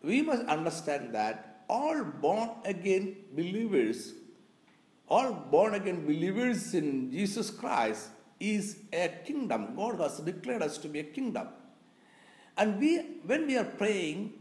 we 0.02 0.22
must 0.22 0.44
understand 0.46 1.14
that 1.14 1.64
all 1.68 2.04
born 2.04 2.50
again 2.64 3.16
believers, 3.32 4.14
all 5.08 5.32
born 5.32 5.74
again 5.74 6.04
believers 6.06 6.74
in 6.74 7.10
Jesus 7.10 7.50
Christ 7.50 8.08
is 8.38 8.78
a 8.92 9.08
kingdom. 9.24 9.74
God 9.74 10.00
has 10.00 10.18
declared 10.18 10.62
us 10.62 10.78
to 10.78 10.88
be 10.88 11.00
a 11.00 11.04
kingdom. 11.04 11.48
And 12.56 12.78
we, 12.78 12.98
when 13.24 13.46
we 13.46 13.56
are 13.56 13.64
praying, 13.64 14.32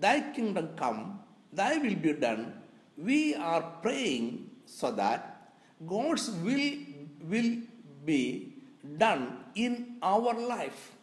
Thy 0.00 0.20
kingdom 0.32 0.70
come, 0.76 1.20
Thy 1.52 1.78
will 1.78 1.94
be 1.94 2.12
done, 2.14 2.54
we 2.96 3.34
are 3.34 3.62
praying 3.82 4.50
so 4.66 4.90
that 4.92 5.52
God's 5.86 6.30
will 6.30 6.76
will 7.22 7.56
be 8.04 8.54
done 8.98 9.44
in 9.54 9.96
our 10.02 10.34
life. 10.34 10.93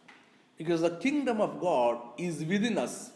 Because 0.58 0.82
the 0.82 0.96
kingdom 0.96 1.40
of 1.40 1.60
God 1.60 1.98
is 2.18 2.44
within 2.44 2.78
us. 2.78 3.10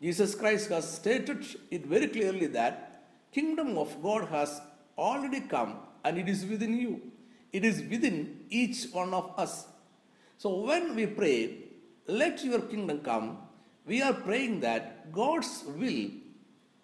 Jesus 0.00 0.34
Christ 0.34 0.70
has 0.70 0.90
stated 0.90 1.44
it 1.70 1.86
very 1.86 2.06
clearly 2.06 2.46
that 2.46 3.04
kingdom 3.32 3.76
of 3.76 4.00
God 4.02 4.28
has 4.28 4.60
already 4.96 5.40
come 5.40 5.76
and 6.04 6.18
it 6.18 6.28
is 6.28 6.46
within 6.46 6.78
you. 6.78 7.02
it 7.52 7.64
is 7.64 7.82
within 7.90 8.40
each 8.50 8.86
one 8.92 9.14
of 9.14 9.32
us. 9.38 9.66
So 10.36 10.60
when 10.60 10.94
we 10.94 11.06
pray, 11.06 11.58
let 12.06 12.44
your 12.44 12.60
kingdom 12.60 13.00
come, 13.00 13.38
we 13.86 14.02
are 14.02 14.12
praying 14.12 14.60
that 14.60 15.12
God's 15.12 15.64
will 15.66 16.10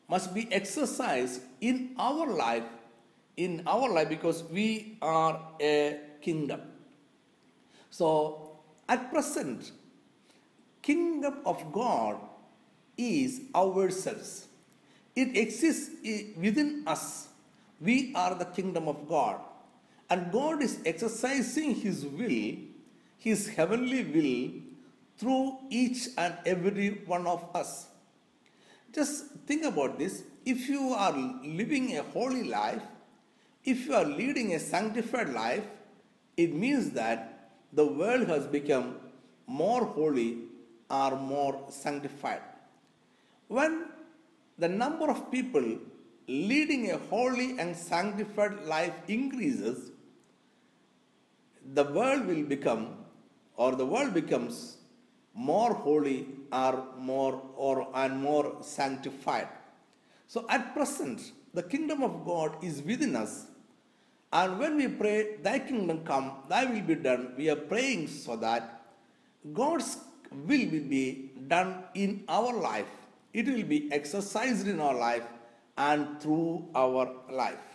must 0.08 0.34
be 0.34 0.50
exercised 0.52 1.42
in 1.60 1.94
our 1.98 2.26
life, 2.26 2.64
in 3.36 3.62
our 3.66 3.90
life, 3.90 4.08
because 4.08 4.44
we 4.44 4.98
are 5.02 5.40
a 5.60 6.00
kingdom. 6.20 6.60
So 7.90 8.60
at 8.88 9.10
present, 9.10 9.72
kingdom 10.85 11.37
of 11.47 11.73
God 11.73 12.17
is 12.97 13.41
ourselves. 13.55 14.47
It 15.17 15.37
exists 15.37 15.91
within 16.37 16.85
us. 16.87 17.29
We 17.81 18.12
are 18.14 18.35
the 18.35 18.45
kingdom 18.45 18.88
of 18.88 19.09
God. 19.09 19.41
And 20.11 20.31
God 20.31 20.62
is 20.62 20.79
exercising 20.85 21.75
His 21.75 22.05
will, 22.05 22.57
His 23.17 23.49
heavenly 23.49 24.05
will, 24.05 24.62
through 25.17 25.59
each 25.71 26.09
and 26.19 26.35
every 26.45 26.88
one 27.07 27.26
of 27.26 27.45
us. 27.55 27.87
Just 28.93 29.26
think 29.47 29.64
about 29.64 29.99
this. 29.99 30.23
If 30.45 30.69
you 30.69 30.91
are 30.91 31.12
living 31.43 31.97
a 31.97 32.03
holy 32.03 32.45
life, 32.45 32.83
if 33.64 33.87
you 33.87 33.95
are 33.95 34.05
leading 34.05 34.55
a 34.55 34.61
sanctified 34.61 35.31
life, 35.31 35.64
it 36.37 36.55
means 36.55 36.91
that 36.91 37.50
the 37.73 37.87
world 37.87 38.29
has 38.29 38.47
become 38.47 38.97
more 39.47 39.85
holy 39.85 40.38
or 40.91 41.17
more 41.17 41.67
sanctified. 41.69 42.43
When 43.49 43.87
the 44.59 44.69
number 44.69 45.11
of 45.11 45.31
people 45.31 45.79
leading 46.26 46.91
a 46.91 46.99
holy 46.99 47.59
and 47.59 47.76
sanctified 47.76 48.64
life 48.64 48.95
increases, 49.09 49.91
the 51.73 51.85
world 51.85 52.26
will 52.26 52.45
become, 52.45 52.97
or 53.57 53.75
the 53.75 53.87
world 53.87 54.14
becomes 54.14 54.79
more 55.35 55.75
holy 55.75 56.29
or 56.53 56.87
more 56.99 57.43
or 57.57 57.88
and 57.95 58.21
more 58.21 58.57
sanctified. 58.61 59.49
So 60.29 60.47
at 60.49 60.75
present, 60.75 61.33
the 61.53 61.62
kingdom 61.62 62.03
of 62.03 62.25
God 62.25 62.62
is 62.62 62.83
within 62.83 63.17
us. 63.17 63.47
And 64.33 64.59
when 64.59 64.76
we 64.76 64.88
pray, 64.88 65.37
Thy 65.43 65.59
kingdom 65.59 66.05
come, 66.05 66.33
Thy 66.49 66.64
will 66.64 66.83
be 66.83 66.95
done, 66.97 67.35
we 67.37 67.50
are 67.50 67.57
praying 67.57 68.09
so 68.09 68.37
that 68.37 68.83
God's 69.53 69.99
will 70.33 70.71
be 70.71 71.31
done 71.49 71.85
in 71.95 72.25
our 72.28 72.52
life 72.52 72.87
it 73.35 73.49
will 73.49 73.64
be 73.64 73.93
exercised 73.93 74.69
in 74.69 74.81
our 74.81 74.95
life 74.95 75.25
and 75.76 76.21
through 76.21 76.64
our 76.75 77.11
life. 77.31 77.66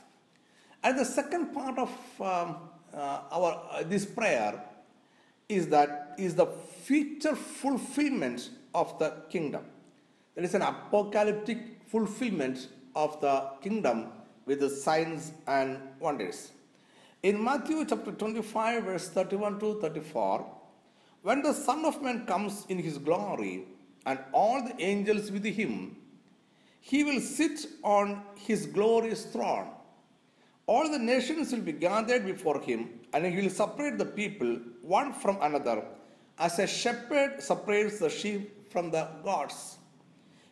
And 0.82 0.98
the 0.98 1.04
second 1.04 1.54
part 1.54 1.78
of 1.78 1.90
um, 2.22 2.56
uh, 2.94 3.20
our 3.30 3.62
uh, 3.72 3.84
this 3.84 4.06
prayer 4.06 4.64
is 5.50 5.68
that 5.68 6.16
is 6.18 6.34
the 6.36 6.46
future 6.46 7.36
fulfillment 7.36 8.52
of 8.74 8.98
the 9.00 9.14
kingdom. 9.30 9.66
There 10.36 10.46
is 10.46 10.54
an 10.54 10.62
apocalyptic 10.62 11.82
fulfillment 11.88 12.70
of 12.96 13.20
the 13.20 13.50
kingdom 13.62 14.08
with 14.46 14.62
the 14.62 14.70
signs 14.70 15.34
and 15.46 15.78
wonders. 16.00 16.52
In 17.22 17.44
Matthew 17.44 17.84
chapter 17.86 18.14
25, 18.14 18.84
verse 18.84 19.10
31 19.10 19.60
to 19.60 19.82
34, 19.82 20.46
when 21.30 21.44
the 21.44 21.54
Son 21.54 21.86
of 21.86 22.02
Man 22.02 22.26
comes 22.26 22.66
in 22.70 22.80
his 22.80 22.98
glory 22.98 23.66
and 24.08 24.18
all 24.32 24.64
the 24.64 24.76
angels 24.82 25.30
with 25.30 25.46
him, 25.46 25.96
he 26.82 27.04
will 27.04 27.22
sit 27.22 27.68
on 27.84 28.24
his 28.36 28.66
glorious 28.66 29.26
throne. 29.26 29.68
All 30.66 30.90
the 30.90 30.98
nations 30.98 31.52
will 31.52 31.62
be 31.62 31.72
gathered 31.72 32.26
before 32.26 32.60
him, 32.60 32.90
and 33.14 33.28
he 33.28 33.42
will 33.42 33.52
separate 33.52 34.00
the 34.00 34.06
people 34.06 34.58
one 34.82 35.14
from 35.14 35.38
another, 35.40 35.84
as 36.40 36.58
a 36.58 36.66
shepherd 36.66 37.44
separates 37.44 38.00
the 38.00 38.10
sheep 38.10 38.72
from 38.72 38.90
the 38.90 39.08
goats. 39.24 39.78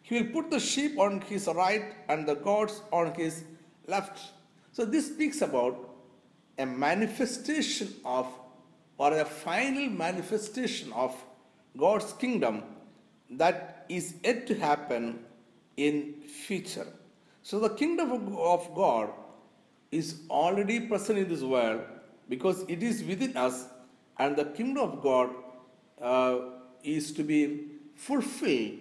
He 0.03 0.21
will 0.21 0.31
put 0.31 0.51
the 0.51 0.59
sheep 0.59 0.99
on 0.99 1.21
his 1.21 1.47
right 1.47 1.95
and 2.07 2.27
the 2.27 2.35
goats 2.35 2.81
on 2.91 3.15
his 3.15 3.45
left. 3.87 4.19
So, 4.73 4.85
this 4.85 5.07
speaks 5.07 5.41
about 5.41 5.89
a 6.59 6.67
manifestation 6.67 7.95
of, 8.05 8.27
or 8.97 9.13
a 9.13 9.25
final 9.25 9.89
manifestation 9.89 10.91
of 10.93 11.15
God's 11.77 12.13
kingdom 12.13 12.63
that 13.29 13.85
is 13.89 14.15
yet 14.23 14.47
to 14.47 14.55
happen 14.55 15.19
in 15.75 16.15
future. 16.21 16.87
So 17.43 17.59
the 17.59 17.69
kingdom 17.69 18.11
of 18.37 18.73
God 18.75 19.09
is 19.91 20.21
already 20.29 20.81
present 20.81 21.19
in 21.19 21.29
this 21.29 21.41
world 21.41 21.81
because 22.27 22.65
it 22.67 22.83
is 22.83 23.03
within 23.03 23.37
us 23.37 23.65
and 24.19 24.35
the 24.35 24.45
kingdom 24.45 24.83
of 24.83 25.01
God 25.01 25.29
uh, 26.01 26.39
is 26.83 27.11
to 27.13 27.23
be 27.23 27.67
fulfilled, 27.95 28.79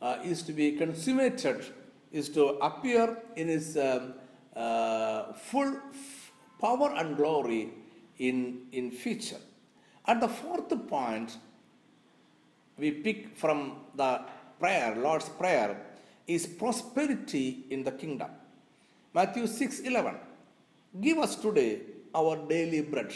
uh, 0.00 0.18
is 0.24 0.42
to 0.42 0.52
be 0.52 0.72
consummated, 0.72 1.64
is 2.12 2.28
to 2.30 2.44
appear 2.68 3.18
in 3.34 3.48
its 3.48 3.76
um, 3.76 4.14
uh, 4.54 5.32
full 5.32 5.76
power 6.60 6.94
and 6.96 7.16
glory 7.16 7.72
in, 8.18 8.62
in 8.72 8.90
future. 8.90 9.36
And 10.06 10.22
the 10.22 10.28
fourth 10.28 10.72
point 10.88 11.36
we 12.78 12.90
pick 12.90 13.36
from 13.36 13.78
the 13.94 14.20
prayer, 14.60 14.94
Lord's 14.96 15.28
Prayer, 15.28 15.80
is 16.26 16.46
prosperity 16.46 17.64
in 17.70 17.82
the 17.84 17.92
kingdom. 17.92 18.30
Matthew 19.14 19.46
6 19.46 19.80
11. 19.80 20.14
Give 21.00 21.18
us 21.18 21.36
today 21.36 21.80
our 22.14 22.36
daily 22.48 22.82
bread. 22.82 23.12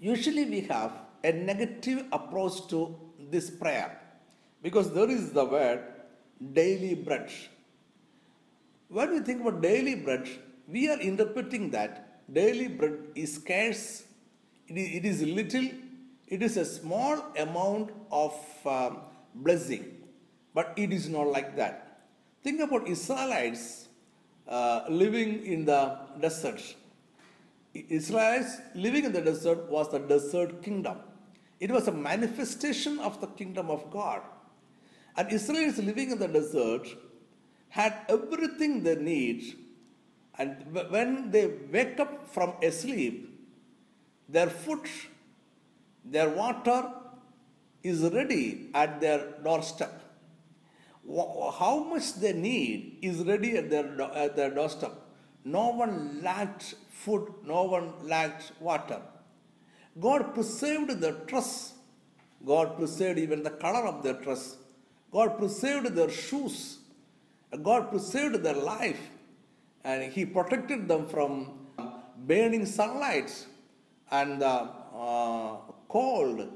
Usually 0.00 0.44
we 0.44 0.60
have 0.62 0.92
a 1.24 1.32
negative 1.32 2.04
approach 2.12 2.68
to 2.68 2.96
this 3.30 3.50
prayer 3.50 3.98
because 4.62 4.92
there 4.92 5.10
is 5.10 5.32
the 5.32 5.44
word 5.44 5.80
daily 6.52 6.94
bread. 6.94 7.30
When 8.88 9.10
we 9.12 9.20
think 9.20 9.40
about 9.40 9.60
daily 9.60 9.94
bread, 9.96 10.28
we 10.66 10.88
are 10.88 11.00
interpreting 11.00 11.70
that 11.70 12.22
daily 12.32 12.68
bread 12.68 12.98
is 13.14 13.34
scarce, 13.34 14.04
it 14.68 15.04
is 15.04 15.22
little, 15.22 15.68
it 16.26 16.42
is 16.42 16.56
a 16.56 16.64
small 16.64 17.22
amount 17.38 17.90
of 18.10 18.34
uh, 18.66 18.90
blessing, 19.34 19.84
but 20.54 20.72
it 20.76 20.92
is 20.92 21.08
not 21.08 21.28
like 21.28 21.56
that. 21.56 22.06
Think 22.42 22.60
about 22.60 22.86
Israelites 22.86 23.88
uh, 24.46 24.82
living 24.88 25.44
in 25.44 25.64
the 25.64 25.98
desert. 26.20 26.74
Israelites 27.74 28.58
living 28.74 29.04
in 29.04 29.12
the 29.12 29.20
desert 29.20 29.70
was 29.70 29.90
the 29.90 29.98
desert 29.98 30.62
kingdom. 30.62 30.98
It 31.60 31.70
was 31.70 31.88
a 31.88 31.92
manifestation 31.92 32.98
of 33.00 33.20
the 33.20 33.26
kingdom 33.26 33.70
of 33.70 33.90
God. 33.90 34.22
And 35.16 35.32
Israelites 35.32 35.78
living 35.78 36.10
in 36.10 36.18
the 36.18 36.28
desert 36.28 36.86
had 37.68 37.94
everything 38.08 38.82
they 38.82 38.94
need. 38.94 39.56
And 40.38 40.64
when 40.90 41.30
they 41.30 41.46
wake 41.72 41.98
up 41.98 42.28
from 42.28 42.54
a 42.62 42.70
sleep, 42.70 43.37
their 44.28 44.48
food 44.48 44.86
their 46.04 46.30
water 46.30 46.90
is 47.82 48.02
ready 48.02 48.70
at 48.74 49.00
their 49.00 49.34
doorstep. 49.44 49.92
How 51.58 51.84
much 51.90 52.14
they 52.14 52.32
need 52.32 52.98
is 53.02 53.18
ready 53.24 53.56
at 53.56 53.70
their, 53.70 54.00
at 54.14 54.36
their 54.36 54.50
doorstep. 54.50 54.92
No 55.44 55.68
one 55.70 56.22
lacked 56.22 56.74
food, 56.90 57.32
no 57.44 57.64
one 57.64 57.92
lacked 58.02 58.52
water. 58.60 59.00
God 59.98 60.34
preserved 60.34 61.00
their 61.00 61.12
trust. 61.26 61.74
God 62.44 62.76
preserved 62.76 63.18
even 63.18 63.42
the 63.42 63.50
color 63.50 63.86
of 63.86 64.02
their 64.02 64.14
trust. 64.14 64.56
God 65.12 65.38
preserved 65.38 65.94
their 65.94 66.10
shoes. 66.10 66.78
God 67.62 67.90
preserved 67.90 68.42
their 68.42 68.54
life. 68.54 69.00
And 69.84 70.12
He 70.12 70.24
protected 70.24 70.88
them 70.88 71.06
from 71.06 71.66
burning 72.26 72.66
sunlight 72.66 73.46
and 74.10 74.40
the 74.40 74.68
uh, 74.94 75.56
cold 75.88 76.48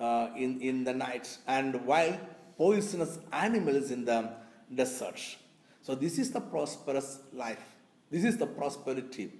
uh, 0.00 0.28
in, 0.36 0.60
in 0.60 0.84
the 0.84 0.92
nights 0.92 1.38
and 1.46 1.84
wild 1.86 2.18
poisonous 2.56 3.18
animals 3.32 3.90
in 3.90 4.04
the 4.04 4.30
desert. 4.74 5.20
So, 5.82 5.94
this 5.94 6.18
is 6.18 6.30
the 6.30 6.40
prosperous 6.40 7.20
life. 7.32 7.62
This 8.10 8.24
is 8.24 8.36
the 8.36 8.46
prosperity. 8.46 9.32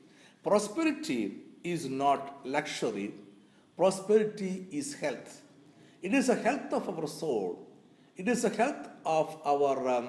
Prosperity 0.42 1.37
is 1.64 1.88
not 1.88 2.46
luxury, 2.46 3.12
prosperity 3.76 4.66
is 4.70 4.94
health. 4.94 5.42
It 6.00 6.14
is 6.14 6.28
a 6.28 6.35
health 6.35 6.72
of 6.72 6.88
our 6.88 7.07
soul, 7.07 7.66
it 8.16 8.28
is 8.28 8.44
a 8.44 8.48
health 8.48 8.88
of 9.04 9.37
our 9.44 9.88
um, 9.88 10.09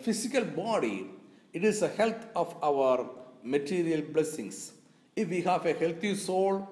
physical 0.00 0.44
body, 0.44 1.10
it 1.52 1.64
is 1.64 1.82
a 1.82 1.88
health 1.88 2.26
of 2.36 2.54
our 2.62 3.08
material 3.42 4.02
blessings. 4.02 4.72
If 5.16 5.28
we 5.28 5.40
have 5.42 5.66
a 5.66 5.72
healthy 5.72 6.14
soul, 6.14 6.68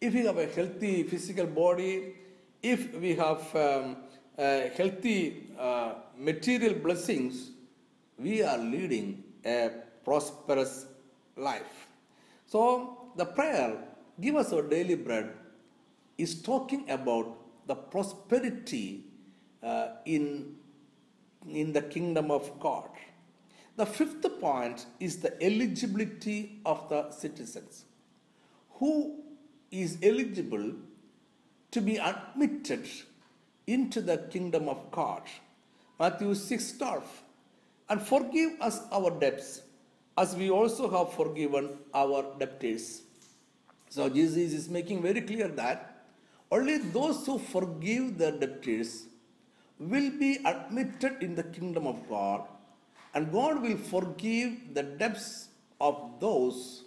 if 0.00 0.14
we 0.14 0.24
have 0.24 0.38
a 0.38 0.46
healthy 0.46 1.02
physical 1.02 1.46
body, 1.46 2.14
if 2.62 2.94
we 2.94 3.14
have 3.14 3.54
um, 3.54 3.96
healthy 4.36 5.50
uh, 5.58 5.94
material 6.16 6.74
blessings, 6.74 7.50
we 8.18 8.42
are 8.42 8.58
leading 8.58 9.22
a 9.44 9.70
prosperous 10.04 10.86
life. 11.36 11.86
So, 12.46 13.12
the 13.16 13.26
prayer, 13.26 13.76
give 14.20 14.36
us 14.36 14.52
our 14.52 14.62
daily 14.62 14.94
bread 14.94 15.30
is 16.18 16.42
talking 16.42 16.88
about 16.90 17.36
the 17.66 17.74
prosperity 17.74 19.04
uh, 19.62 19.88
in, 20.04 20.56
in 21.48 21.72
the 21.72 21.82
kingdom 21.82 22.30
of 22.30 22.58
God. 22.60 22.88
The 23.76 23.86
fifth 23.86 24.26
point 24.40 24.86
is 24.98 25.18
the 25.18 25.42
eligibility 25.42 26.60
of 26.66 26.88
the 26.90 27.10
citizens. 27.10 27.84
Who 28.72 29.22
is 29.70 29.98
eligible 30.02 30.72
to 31.70 31.80
be 31.80 31.96
admitted 31.96 32.88
into 33.66 34.00
the 34.00 34.18
kingdom 34.30 34.68
of 34.68 34.90
God? 34.90 35.22
Matthew 35.98 36.34
6 36.34 36.72
12. 36.78 37.22
And 37.88 38.00
forgive 38.00 38.60
us 38.60 38.80
our 38.92 39.10
debts 39.10 39.62
as 40.16 40.34
we 40.36 40.50
also 40.50 40.88
have 40.90 41.12
forgiven 41.14 41.70
our 41.94 42.24
debtors. 42.38 43.02
So 43.88 44.08
Jesus 44.08 44.52
is 44.52 44.68
making 44.68 45.02
very 45.02 45.20
clear 45.20 45.48
that 45.48 46.04
only 46.52 46.78
those 46.78 47.26
who 47.26 47.38
forgive 47.38 48.18
their 48.18 48.32
debtors 48.32 49.06
will 49.78 50.10
be 50.18 50.38
admitted 50.44 51.22
in 51.22 51.34
the 51.34 51.42
kingdom 51.42 51.86
of 51.86 52.08
God, 52.08 52.42
and 53.14 53.32
God 53.32 53.62
will 53.62 53.76
forgive 53.76 54.74
the 54.74 54.82
debts 54.82 55.48
of 55.80 56.20
those, 56.20 56.84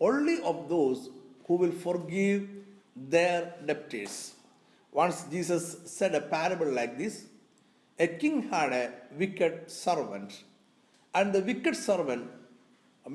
only 0.00 0.40
of 0.42 0.68
those 0.68 1.10
who 1.50 1.56
will 1.56 1.76
forgive 1.86 2.42
their 3.12 3.38
debtors. 3.68 4.34
Once 4.92 5.16
Jesus 5.32 5.64
said 5.92 6.12
a 6.18 6.20
parable 6.34 6.70
like 6.78 6.92
this 7.02 7.14
a 8.04 8.06
king 8.20 8.36
had 8.50 8.72
a 8.72 8.84
wicked 9.20 9.54
servant, 9.68 10.30
and 11.12 11.32
the 11.36 11.42
wicked 11.48 11.74
servant 11.88 12.28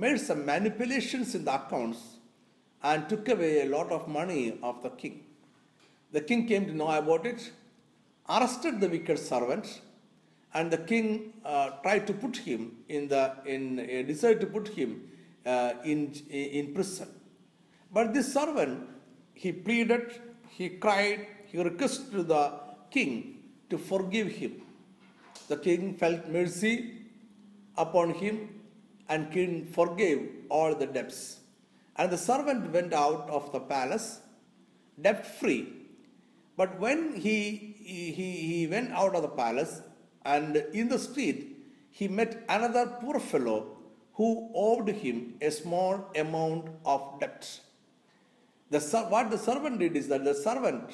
made 0.02 0.19
some 0.19 0.41
manipulations 0.52 1.30
in 1.38 1.45
the 1.48 1.56
accounts 1.60 2.02
and 2.84 3.08
took 3.12 3.30
away 3.36 3.54
a 3.62 3.69
lot 3.78 3.89
of 3.98 4.04
money 4.19 4.60
of 4.62 4.84
the 4.84 4.91
king. 5.02 5.15
The 6.12 6.21
king 6.30 6.45
came 6.52 6.65
to 6.67 6.76
know 6.82 6.91
about 6.91 7.26
it, 7.26 7.41
arrested 8.36 8.82
the 8.82 8.89
wicked 8.89 9.17
servant, 9.32 9.82
and 10.54 10.69
the 10.76 10.82
king 10.91 11.06
uh, 11.45 11.69
tried 11.84 12.06
to 12.08 12.13
put 12.26 12.36
him 12.50 12.62
in 12.89 13.08
the 13.08 13.24
in 13.45 13.80
uh, 13.80 14.02
decided 14.12 14.41
to 14.41 14.50
put 14.58 14.67
him 14.80 14.91
uh, 15.45 15.71
in 15.93 16.00
in 16.30 16.74
prison. 16.74 17.10
But 17.95 18.13
this 18.15 18.34
servant 18.38 18.89
he 19.34 19.51
pleaded, 19.51 20.05
he 20.58 20.67
cried, 20.86 21.21
he 21.51 21.58
requested 21.69 22.27
the 22.34 22.43
king 22.95 23.12
to 23.69 23.77
forgive 23.77 24.27
him. 24.41 24.53
The 25.47 25.58
king 25.58 25.95
felt 26.01 26.27
mercy 26.38 26.75
upon 27.77 28.12
him 28.21 28.36
and 29.10 29.31
king 29.31 29.65
forgave 29.77 30.21
all 30.49 30.75
the 30.75 30.88
debts. 30.88 31.39
And 31.95 32.12
the 32.12 32.17
servant 32.17 32.71
went 32.75 32.93
out 32.93 33.29
of 33.29 33.51
the 33.53 33.60
palace 33.60 34.08
debt 35.05 35.25
free 35.39 35.62
but 36.58 36.79
when 36.79 37.15
he, 37.15 37.75
he, 37.84 38.12
he 38.49 38.67
went 38.67 38.91
out 38.91 39.15
of 39.15 39.21
the 39.21 39.27
palace 39.27 39.81
and 40.23 40.55
in 40.73 40.88
the 40.88 40.97
street, 40.97 41.58
he 41.91 42.08
met 42.08 42.43
another 42.49 42.86
poor 43.01 43.19
fellow 43.19 43.77
who 44.13 44.49
owed 44.55 44.88
him 44.89 45.36
a 45.41 45.51
small 45.51 46.10
amount 46.15 46.69
of 46.86 47.19
debt. 47.19 47.60
The, 48.75 48.81
what 49.07 49.31
the 49.31 49.38
servant 49.38 49.79
did 49.79 49.95
is 49.95 50.09
that 50.09 50.25
the 50.25 50.33
servant 50.33 50.89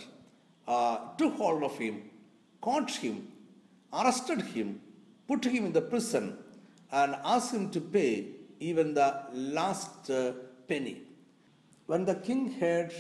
uh, 0.68 0.98
took 1.18 1.34
hold 1.36 1.64
of 1.64 1.76
him, 1.80 1.96
caught 2.62 2.92
him, 2.92 3.28
arrested 3.92 4.42
him, 4.56 4.80
put 5.28 5.44
him 5.44 5.66
in 5.66 5.74
the 5.74 5.82
prison, 5.82 6.38
and 6.92 7.16
asked 7.24 7.56
him 7.56 7.72
to 7.72 7.82
pay 7.82 8.28
even 8.60 8.94
the 8.94 9.24
last 9.34 10.12
uh, 10.12 10.34
penny. 10.68 11.02
When 11.88 12.06
the 12.06 12.14
king 12.28 12.52
heard 12.60 12.94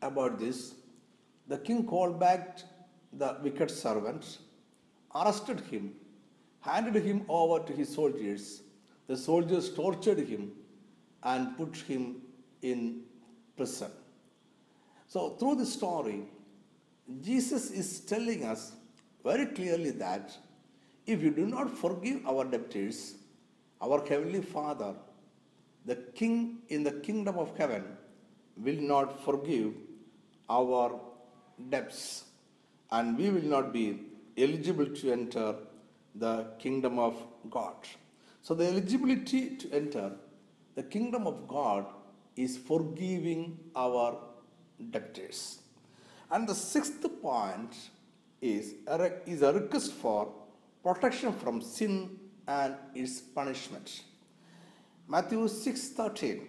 about 0.00 0.38
this, 0.38 0.76
the 1.46 1.58
king 1.58 1.84
called 1.86 2.18
back 2.18 2.60
the 3.12 3.36
wicked 3.42 3.70
servant, 3.70 4.38
arrested 5.14 5.60
him, 5.60 5.92
handed 6.60 7.04
him 7.04 7.26
over 7.28 7.62
to 7.66 7.72
his 7.74 7.92
soldiers. 7.92 8.62
The 9.08 9.16
soldiers 9.18 9.74
tortured 9.74 10.20
him 10.20 10.52
and 11.22 11.54
put 11.58 11.76
him 11.76 12.22
in 12.62 13.02
prison. 13.58 13.90
So, 15.08 15.30
through 15.30 15.56
this 15.56 15.72
story, 15.72 16.22
Jesus 17.20 17.70
is 17.70 18.00
telling 18.00 18.44
us 18.44 18.72
very 19.24 19.46
clearly 19.46 19.90
that 19.90 20.36
if 21.06 21.22
you 21.22 21.30
do 21.30 21.46
not 21.46 21.70
forgive 21.70 22.26
our 22.26 22.44
debtors, 22.44 23.14
our 23.80 24.04
Heavenly 24.04 24.42
Father, 24.42 24.94
the 25.84 25.96
King 26.14 26.58
in 26.68 26.82
the 26.82 26.90
kingdom 26.90 27.38
of 27.38 27.56
heaven, 27.56 27.84
will 28.56 28.80
not 28.80 29.24
forgive 29.24 29.74
our 30.50 31.00
debts 31.70 32.24
and 32.90 33.16
we 33.16 33.30
will 33.30 33.48
not 33.56 33.72
be 33.72 34.00
eligible 34.36 34.86
to 34.86 35.12
enter 35.12 35.54
the 36.14 36.46
kingdom 36.58 36.98
of 36.98 37.14
God. 37.50 37.74
So, 38.42 38.54
the 38.54 38.66
eligibility 38.66 39.56
to 39.56 39.72
enter 39.72 40.12
the 40.74 40.82
kingdom 40.82 41.26
of 41.26 41.46
God 41.46 41.86
is 42.36 42.56
forgiving 42.58 43.58
our 43.74 44.18
debtors. 44.90 45.60
And 46.30 46.48
the 46.48 46.54
sixth 46.54 47.04
point 47.22 47.74
is 48.40 48.74
a, 48.86 49.28
is 49.28 49.42
a 49.42 49.52
request 49.52 49.92
for 49.92 50.32
protection 50.82 51.32
from 51.32 51.60
sin 51.60 52.18
and 52.46 52.74
its 52.94 53.20
punishment. 53.20 54.02
Matthew 55.08 55.38
6:13 55.38 56.48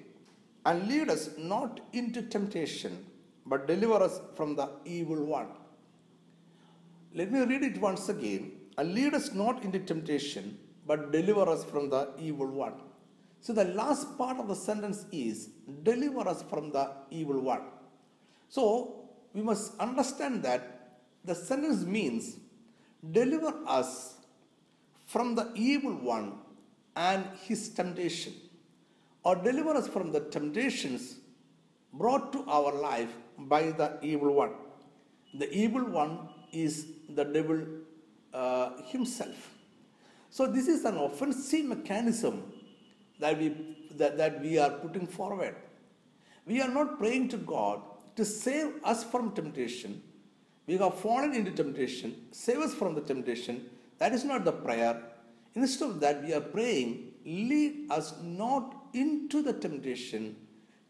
and 0.65 0.87
lead 0.87 1.09
us 1.09 1.29
not 1.37 1.79
into 1.93 2.21
temptation 2.21 3.05
but 3.45 3.67
deliver 3.67 4.03
us 4.03 4.19
from 4.35 4.55
the 4.55 4.69
evil 4.85 5.23
one. 5.23 5.47
Let 7.13 7.31
me 7.31 7.39
read 7.39 7.63
it 7.63 7.79
once 7.79 8.09
again. 8.09 8.51
And 8.77 8.93
lead 8.93 9.13
us 9.13 9.33
not 9.33 9.63
into 9.63 9.79
temptation, 9.79 10.59
but 10.85 11.11
deliver 11.11 11.49
us 11.49 11.63
from 11.63 11.89
the 11.89 12.09
evil 12.19 12.47
one. 12.47 12.73
So 13.39 13.53
the 13.53 13.65
last 13.65 14.17
part 14.17 14.37
of 14.37 14.47
the 14.47 14.55
sentence 14.55 15.05
is 15.11 15.49
deliver 15.83 16.27
us 16.27 16.43
from 16.43 16.71
the 16.71 16.91
evil 17.09 17.39
one. 17.39 17.61
So 18.49 19.09
we 19.33 19.41
must 19.41 19.77
understand 19.79 20.43
that 20.43 20.99
the 21.23 21.35
sentence 21.35 21.83
means 21.83 22.37
deliver 23.11 23.53
us 23.67 24.15
from 25.05 25.35
the 25.35 25.51
evil 25.55 25.93
one 25.93 26.33
and 26.95 27.25
his 27.43 27.69
temptation, 27.69 28.33
or 29.23 29.35
deliver 29.35 29.75
us 29.75 29.87
from 29.87 30.11
the 30.11 30.21
temptations 30.21 31.17
brought 31.93 32.33
to 32.33 32.43
our 32.47 32.73
life 32.73 33.13
by 33.37 33.71
the 33.71 33.99
evil 34.01 34.33
one. 34.33 34.53
The 35.33 35.51
evil 35.51 35.85
one 35.85 36.29
is 36.51 36.87
the 37.09 37.23
devil 37.23 37.61
uh, 38.33 38.81
himself. 38.85 39.53
So 40.29 40.47
this 40.47 40.67
is 40.67 40.85
an 40.85 40.97
offensive 40.97 41.65
mechanism 41.65 42.51
that 43.19 43.37
we 43.37 43.75
that, 43.91 44.17
that 44.17 44.41
we 44.41 44.57
are 44.57 44.71
putting 44.71 45.07
forward. 45.07 45.55
We 46.45 46.61
are 46.61 46.69
not 46.69 46.97
praying 46.97 47.29
to 47.29 47.37
God 47.37 47.81
to 48.17 48.25
save 48.25 48.73
us 48.83 49.03
from 49.03 49.31
temptation. 49.31 50.01
We 50.67 50.77
have 50.77 50.99
fallen 50.99 51.33
into 51.33 51.51
temptation, 51.51 52.15
save 52.31 52.59
us 52.59 52.73
from 52.73 52.93
the 52.93 53.01
temptation. 53.01 53.69
That 53.99 54.11
is 54.11 54.25
not 54.25 54.43
the 54.43 54.51
prayer. 54.51 55.01
Instead 55.55 55.89
of 55.89 55.99
that, 56.01 56.23
we 56.23 56.33
are 56.33 56.41
praying, 56.41 57.13
lead 57.25 57.89
us 57.89 58.13
not 58.21 58.75
into 58.93 59.41
the 59.41 59.53
temptation 59.53 60.35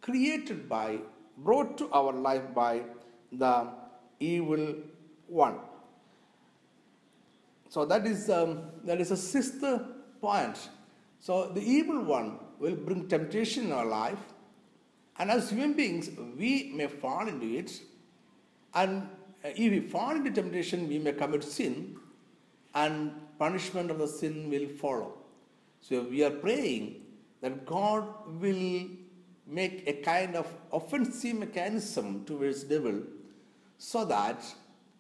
created 0.02 0.70
by 0.70 0.98
brought 1.38 1.78
to 1.78 1.90
our 1.92 2.14
life 2.14 2.54
by 2.54 2.82
the 3.32 3.68
evil 4.20 4.76
one. 5.28 5.58
So 7.70 7.86
that 7.86 8.08
is 8.08 8.30
um, 8.30 8.62
that 8.86 9.02
is 9.02 9.12
a 9.12 9.18
sixth 9.18 9.64
point. 10.22 10.70
So 11.20 11.48
the 11.48 11.62
evil 11.62 12.04
one 12.04 12.40
will 12.60 12.76
bring 12.76 13.08
temptation 13.08 13.66
in 13.66 13.72
our 13.72 13.86
life, 13.86 14.20
and 15.20 15.32
as 15.32 15.50
human 15.50 15.74
beings, 15.74 16.10
we 16.38 16.72
may 16.74 16.88
fall 16.88 17.28
into 17.28 17.58
it. 17.58 17.82
And 18.74 19.04
uh, 19.44 19.50
if 19.50 19.72
we 19.72 19.80
fall 19.80 20.12
into 20.12 20.32
temptation, 20.32 20.88
we 20.88 21.00
may 21.00 21.14
commit 21.14 21.44
sin, 21.44 21.98
and 22.76 23.12
punishment 23.40 23.90
of 23.90 23.98
the 23.98 24.08
sin 24.08 24.50
will 24.50 24.68
follow. 24.68 25.14
So 25.82 26.02
we 26.04 26.24
are 26.24 26.32
praying 26.32 27.02
that 27.42 27.66
God 27.66 28.06
will 28.40 28.88
make 29.48 29.84
a 29.88 29.94
kind 29.94 30.36
of 30.36 30.48
offensive 30.72 31.36
mechanism 31.36 32.26
towards 32.26 32.64
devil 32.64 33.02
so 33.78 34.04
that 34.06 34.44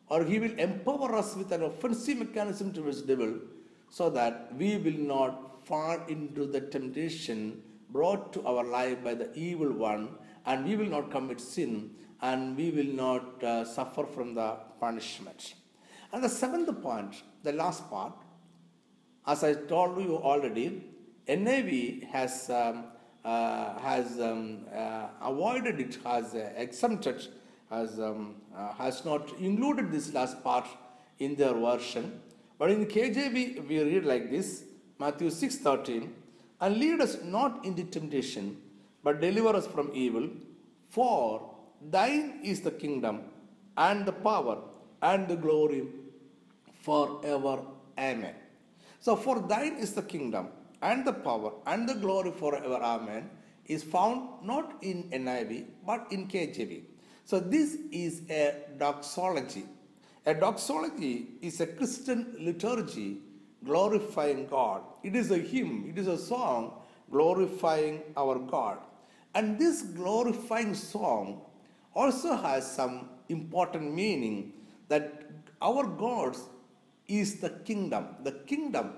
or 0.09 0.23
he 0.23 0.39
will 0.39 0.57
empower 0.57 1.15
us 1.15 1.35
with 1.35 1.51
an 1.51 1.63
offensive 1.63 2.17
mechanism 2.17 2.71
towards 2.71 3.01
devil 3.01 3.33
so 3.89 4.09
that 4.09 4.53
we 4.55 4.77
will 4.77 5.01
not 5.13 5.65
fall 5.65 5.99
into 6.07 6.45
the 6.45 6.61
temptation 6.61 7.61
brought 7.89 8.33
to 8.33 8.45
our 8.45 8.63
life 8.63 9.03
by 9.03 9.13
the 9.13 9.33
evil 9.33 9.71
one 9.71 10.09
and 10.45 10.65
we 10.65 10.75
will 10.75 10.91
not 10.97 11.11
commit 11.11 11.39
sin 11.39 11.91
and 12.21 12.57
we 12.57 12.71
will 12.71 12.93
not 13.05 13.43
uh, 13.43 13.63
suffer 13.63 14.05
from 14.05 14.33
the 14.33 14.57
punishment 14.79 15.53
and 16.11 16.23
the 16.23 16.29
seventh 16.29 16.69
point 16.81 17.23
the 17.43 17.53
last 17.53 17.89
part 17.89 18.13
as 19.25 19.43
i 19.43 19.53
told 19.53 20.01
you 20.01 20.17
already 20.17 20.67
NIV 21.27 22.07
has 22.07 22.49
um, 22.49 22.85
uh, 23.25 23.77
has 23.79 24.19
um, 24.21 24.65
uh, 24.73 25.07
avoided 25.21 25.81
it, 25.81 25.97
has 26.05 26.33
uh, 26.33 26.53
exempted, 26.55 27.27
has, 27.69 27.99
um, 27.99 28.35
uh, 28.55 28.71
has 28.73 29.03
not 29.03 29.37
included 29.39 29.91
this 29.91 30.13
last 30.13 30.41
part 30.43 30.65
in 31.19 31.35
their 31.35 31.53
version. 31.53 32.21
But 32.57 32.71
in 32.71 32.85
KJV, 32.85 33.67
we 33.67 33.83
read 33.83 34.05
like 34.05 34.31
this 34.31 34.63
Matthew 34.97 35.29
6 35.29 35.57
13, 35.57 36.13
and 36.61 36.77
lead 36.77 37.01
us 37.01 37.17
not 37.23 37.63
into 37.65 37.83
temptation, 37.83 38.57
but 39.03 39.21
deliver 39.21 39.55
us 39.55 39.67
from 39.67 39.91
evil. 39.93 40.29
For 40.89 41.53
thine 41.81 42.39
is 42.43 42.61
the 42.61 42.71
kingdom, 42.71 43.21
and 43.77 44.05
the 44.05 44.11
power, 44.11 44.57
and 45.01 45.27
the 45.27 45.35
glory 45.35 45.83
forever. 46.81 47.59
Amen. 47.99 48.35
So, 48.99 49.15
for 49.15 49.39
thine 49.39 49.75
is 49.75 49.93
the 49.93 50.01
kingdom, 50.01 50.47
and 50.81 51.05
the 51.05 51.13
power, 51.13 51.51
and 51.65 51.87
the 51.87 51.95
glory 51.95 52.31
forever. 52.31 52.79
Amen. 52.81 53.29
Is 53.65 53.83
found 53.83 54.29
not 54.43 54.77
in 54.81 55.03
NIV, 55.11 55.65
but 55.85 56.07
in 56.09 56.27
KJV. 56.27 56.83
So, 57.25 57.39
this 57.39 57.77
is 57.91 58.21
a 58.29 58.55
doxology. 58.77 59.65
A 60.25 60.33
doxology 60.33 61.27
is 61.41 61.61
a 61.61 61.67
Christian 61.67 62.35
liturgy 62.39 63.17
glorifying 63.65 64.47
God. 64.47 64.81
It 65.03 65.15
is 65.15 65.31
a 65.31 65.37
hymn, 65.37 65.85
it 65.89 65.97
is 65.97 66.07
a 66.07 66.17
song 66.17 66.73
glorifying 67.11 68.01
our 68.15 68.37
God. 68.39 68.79
And 69.33 69.59
this 69.59 69.81
glorifying 69.81 70.73
song 70.73 71.41
also 71.93 72.35
has 72.35 72.69
some 72.69 73.09
important 73.29 73.93
meaning 73.93 74.53
that 74.89 75.25
our 75.61 75.85
God 75.85 76.35
is 77.07 77.39
the 77.39 77.49
kingdom. 77.49 78.07
The 78.23 78.31
kingdom 78.31 78.93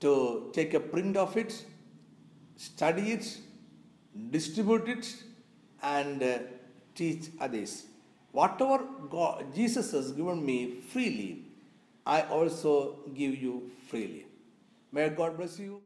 to 0.00 0.50
take 0.52 0.74
a 0.74 0.80
print 0.80 1.16
of 1.16 1.36
it, 1.36 1.64
study 2.56 3.12
it, 3.12 3.38
distribute 4.30 4.88
it, 4.88 5.14
and 5.82 6.22
uh, 6.22 6.38
teach 6.94 7.30
others. 7.40 7.86
Whatever 8.32 8.84
God, 9.10 9.54
Jesus 9.54 9.92
has 9.92 10.12
given 10.12 10.44
me 10.44 10.80
freely, 10.92 11.44
I 12.06 12.22
also 12.22 12.98
give 13.14 13.36
you 13.36 13.70
freely. 13.88 14.26
May 14.92 15.08
God 15.08 15.36
bless 15.36 15.58
you. 15.58 15.82